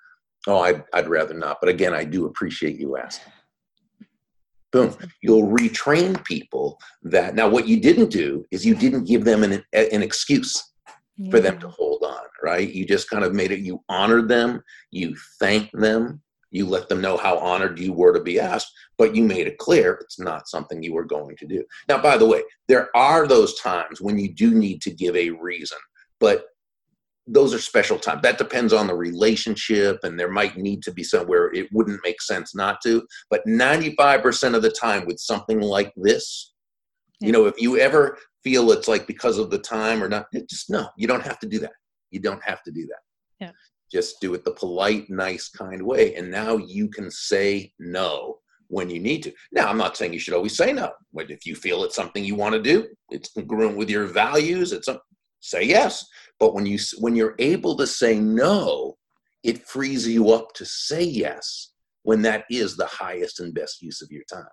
oh, 0.48 0.60
I'd 0.60 0.84
I'd 0.94 1.10
rather 1.10 1.34
not. 1.34 1.58
But 1.60 1.70
again, 1.70 1.94
I 1.94 2.06
do 2.06 2.26
appreciate 2.26 2.80
you 2.80 2.98
asking 2.98 3.34
boom 4.72 4.96
you'll 5.22 5.48
retrain 5.48 6.24
people 6.26 6.80
that 7.04 7.36
now 7.36 7.50
what 7.50 7.68
you 7.68 7.80
didn't 7.80 8.10
do 8.10 8.46
is 8.52 8.66
you 8.66 8.76
didn't 8.76 9.06
give 9.06 9.26
them 9.26 9.44
an, 9.44 9.64
an 9.74 10.04
excuse 10.04 10.64
yeah. 11.18 11.32
for 11.32 11.40
them 11.40 11.60
to 11.60 11.68
hold 11.68 11.89
right 12.44 12.70
you 12.74 12.86
just 12.86 13.10
kind 13.10 13.24
of 13.24 13.34
made 13.34 13.52
it 13.52 13.60
you 13.60 13.82
honored 13.90 14.28
them 14.28 14.62
you 14.92 15.16
thanked 15.40 15.78
them 15.78 16.22
you 16.52 16.66
let 16.66 16.90
them 16.90 17.00
know 17.00 17.16
how 17.16 17.38
honored 17.38 17.78
you 17.78 17.94
were 17.94 18.14
to 18.14 18.22
be 18.22 18.40
asked 18.40 18.72
but 18.98 19.16
you 19.16 19.24
made 19.24 19.48
it 19.48 19.58
clear 19.58 19.98
it's 20.02 20.20
not 20.20 20.48
something 20.48 20.82
you 20.82 20.94
were 20.94 21.06
going 21.06 21.36
to 21.38 21.46
do 21.46 21.64
now 21.88 22.02
by 22.02 22.18
the 22.18 22.26
way 22.26 22.42
there 22.68 22.96
are 22.96 23.28
those 23.28 23.60
times 23.60 24.02
when 24.02 24.18
you 24.18 24.34
do 24.34 24.52
need 24.52 24.82
to 24.82 24.92
give 24.92 25.16
a 25.16 25.30
reason 25.30 25.78
but 26.20 26.46
those 27.32 27.54
are 27.54 27.60
special 27.60 28.00
times. 28.00 28.22
That 28.24 28.38
depends 28.38 28.74
on 28.74 28.88
the 28.88 28.96
relationship, 28.96 30.00
and 30.04 30.20
there 30.20 30.32
might 30.32 30.58
need 30.58 30.82
to 30.84 30.92
be 30.92 31.04
somewhere 31.04 31.54
it 31.54 31.68
wouldn't 31.72 32.02
make 32.04 32.22
sense 32.22 32.56
not 32.56 32.82
to. 32.82 33.06
But 33.30 33.46
95% 33.46 34.56
of 34.56 34.62
the 34.62 34.72
time, 34.72 35.06
with 35.06 35.20
something 35.20 35.62
like 35.62 35.94
this, 35.96 36.54
yeah. 37.20 37.28
you 37.28 37.32
know, 37.32 37.46
if 37.46 37.60
you 37.62 37.78
ever 37.78 38.18
feel 38.44 38.72
it's 38.72 38.88
like 38.88 39.06
because 39.06 39.38
of 39.38 39.52
the 39.52 39.60
time 39.60 40.04
or 40.04 40.10
not, 40.10 40.26
just 40.50 40.70
no, 40.70 40.90
you 40.98 41.08
don't 41.08 41.24
have 41.24 41.40
to 41.40 41.48
do 41.48 41.60
that. 41.60 41.74
You 42.12 42.20
don't 42.20 42.44
have 42.44 42.64
to 42.64 42.72
do 42.72 42.88
that. 42.88 43.46
Yeah. 43.46 43.52
Just 43.92 44.22
do 44.22 44.34
it 44.34 44.46
the 44.46 44.52
polite, 44.52 45.10
nice, 45.10 45.50
kind 45.50 45.82
way. 45.82 46.16
And 46.16 46.30
now 46.30 46.58
you 46.58 46.90
can 46.90 47.10
say 47.10 47.74
no 47.80 48.40
when 48.68 48.90
you 48.90 49.00
need 49.00 49.24
to. 49.24 49.34
Now, 49.52 49.68
I'm 49.68 49.78
not 49.78 49.98
saying 49.98 50.14
you 50.14 50.20
should 50.20 50.36
always 50.36 50.56
say 50.56 50.72
no. 50.72 50.92
But 51.14 51.32
if 51.32 51.46
you 51.46 51.56
feel 51.56 51.84
it's 51.84 51.96
something 51.96 52.24
you 52.24 52.36
want 52.36 52.54
to 52.54 52.62
do, 52.62 52.88
it's 53.10 53.32
congruent 53.32 53.78
with 53.78 53.90
your 53.90 54.06
values, 54.06 54.74
it's 54.74 54.88
a, 54.88 55.00
say 55.40 55.64
yes. 55.64 56.06
But 56.40 56.54
when 56.54 56.66
you 56.66 56.78
when 57.00 57.16
you're 57.16 57.36
able 57.40 57.76
to 57.78 57.88
say 57.88 58.20
no, 58.20 58.98
it 59.44 59.68
frees 59.68 60.08
you 60.08 60.32
up 60.32 60.54
to 60.54 60.66
say 60.66 61.04
yes 61.04 61.72
when 62.04 62.22
that 62.22 62.46
is 62.50 62.76
the 62.76 62.86
highest 62.86 63.40
and 63.40 63.54
best 63.54 63.82
use 63.82 64.02
of 64.02 64.12
your 64.12 64.24
time. 64.32 64.46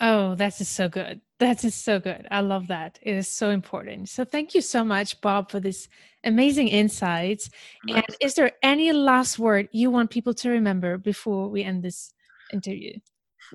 Oh, 0.00 0.36
that's 0.36 0.58
just 0.58 0.74
so 0.74 0.88
good. 0.88 1.20
That 1.40 1.64
is 1.64 1.74
so 1.74 1.98
good. 1.98 2.26
I 2.30 2.40
love 2.40 2.68
that. 2.68 2.98
It 3.02 3.14
is 3.14 3.28
so 3.28 3.50
important. 3.50 4.08
So 4.08 4.24
thank 4.24 4.54
you 4.54 4.60
so 4.60 4.84
much, 4.84 5.20
Bob, 5.20 5.50
for 5.50 5.60
this 5.60 5.88
amazing 6.24 6.68
insights. 6.68 7.50
And 7.88 8.06
is 8.20 8.34
there 8.34 8.52
any 8.62 8.92
last 8.92 9.38
word 9.38 9.68
you 9.72 9.90
want 9.90 10.10
people 10.10 10.34
to 10.34 10.50
remember 10.50 10.98
before 10.98 11.48
we 11.48 11.64
end 11.64 11.82
this 11.82 12.12
interview? 12.52 12.98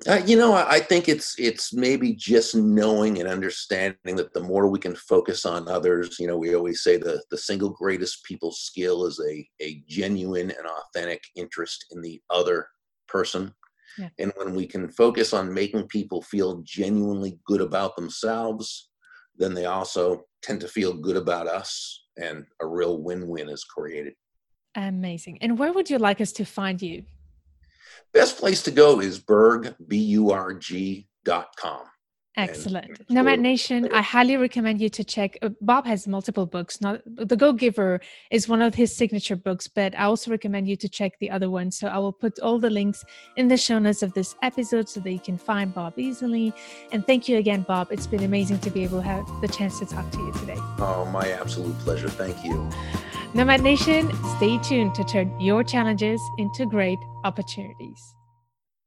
Uh, 0.07 0.21
you 0.25 0.35
know, 0.35 0.53
I, 0.53 0.71
I 0.71 0.79
think 0.79 1.07
it's 1.07 1.37
it's 1.37 1.71
maybe 1.71 2.13
just 2.13 2.55
knowing 2.55 3.19
and 3.19 3.29
understanding 3.29 4.15
that 4.15 4.33
the 4.33 4.41
more 4.41 4.67
we 4.67 4.79
can 4.79 4.95
focus 4.95 5.45
on 5.45 5.67
others, 5.67 6.19
you 6.19 6.25
know, 6.25 6.37
we 6.37 6.55
always 6.55 6.81
say 6.81 6.97
the 6.97 7.23
the 7.29 7.37
single 7.37 7.69
greatest 7.69 8.23
people 8.23 8.51
skill 8.51 9.05
is 9.05 9.21
a 9.29 9.47
a 9.61 9.83
genuine 9.87 10.51
and 10.51 10.67
authentic 10.67 11.21
interest 11.35 11.85
in 11.91 12.01
the 12.01 12.19
other 12.29 12.67
person. 13.07 13.53
Yeah. 13.97 14.09
And 14.19 14.31
when 14.35 14.55
we 14.55 14.65
can 14.65 14.89
focus 14.89 15.33
on 15.33 15.53
making 15.53 15.87
people 15.87 16.21
feel 16.21 16.61
genuinely 16.63 17.39
good 17.45 17.61
about 17.61 17.95
themselves, 17.95 18.89
then 19.37 19.53
they 19.53 19.65
also 19.65 20.25
tend 20.41 20.61
to 20.61 20.67
feel 20.67 20.93
good 20.93 21.17
about 21.17 21.47
us, 21.47 22.05
and 22.17 22.45
a 22.61 22.67
real 22.67 23.01
win-win 23.01 23.49
is 23.49 23.63
created. 23.63 24.13
Amazing. 24.75 25.37
And 25.41 25.57
where 25.57 25.71
would 25.73 25.89
you 25.89 25.97
like 25.97 26.21
us 26.21 26.31
to 26.33 26.45
find 26.45 26.81
you? 26.81 27.03
Best 28.13 28.37
place 28.37 28.63
to 28.63 28.71
go 28.71 28.99
is 28.99 29.19
Burg, 29.19 29.75
B-U-R-G 29.87 31.07
dot 31.23 31.47
com. 31.55 31.85
Excellent. 32.35 33.07
Nomad 33.11 33.39
Nation, 33.39 33.87
I 33.93 34.01
highly 34.01 34.37
recommend 34.37 34.81
you 34.81 34.89
to 34.89 35.03
check. 35.03 35.37
Uh, 35.43 35.49
Bob 35.61 35.85
has 35.85 36.07
multiple 36.07 36.47
books. 36.47 36.81
Not 36.81 37.01
The 37.05 37.35
Go 37.35 37.53
Giver 37.53 38.01
is 38.31 38.49
one 38.49 38.61
of 38.61 38.73
his 38.73 38.95
signature 38.95 39.35
books, 39.35 39.67
but 39.67 39.93
I 39.95 40.05
also 40.05 40.31
recommend 40.31 40.67
you 40.67 40.75
to 40.77 40.89
check 40.89 41.19
the 41.19 41.29
other 41.29 41.51
one. 41.51 41.69
So 41.69 41.87
I 41.87 41.99
will 41.99 42.11
put 42.11 42.39
all 42.39 42.57
the 42.57 42.71
links 42.71 43.05
in 43.37 43.49
the 43.49 43.57
show 43.57 43.77
notes 43.77 44.01
of 44.01 44.13
this 44.13 44.35
episode 44.41 44.89
so 44.89 44.99
that 45.01 45.11
you 45.11 45.19
can 45.19 45.37
find 45.37 45.73
Bob 45.73 45.99
easily. 45.99 46.53
And 46.91 47.05
thank 47.05 47.29
you 47.29 47.37
again, 47.37 47.65
Bob. 47.67 47.89
It's 47.91 48.07
been 48.07 48.23
amazing 48.23 48.59
to 48.59 48.71
be 48.71 48.83
able 48.83 49.01
to 49.01 49.07
have 49.07 49.27
the 49.41 49.47
chance 49.47 49.77
to 49.79 49.85
talk 49.85 50.09
to 50.11 50.17
you 50.17 50.33
today. 50.33 50.57
Oh, 50.79 51.07
my 51.13 51.29
absolute 51.29 51.77
pleasure. 51.79 52.09
Thank 52.09 52.43
you. 52.43 52.67
Nomad 53.35 53.61
Nation, 53.61 54.11
stay 54.37 54.57
tuned 54.57 54.95
to 54.95 55.03
turn 55.03 55.39
your 55.39 55.63
challenges 55.63 56.21
into 56.39 56.65
great 56.65 56.99
opportunities. 57.23 58.15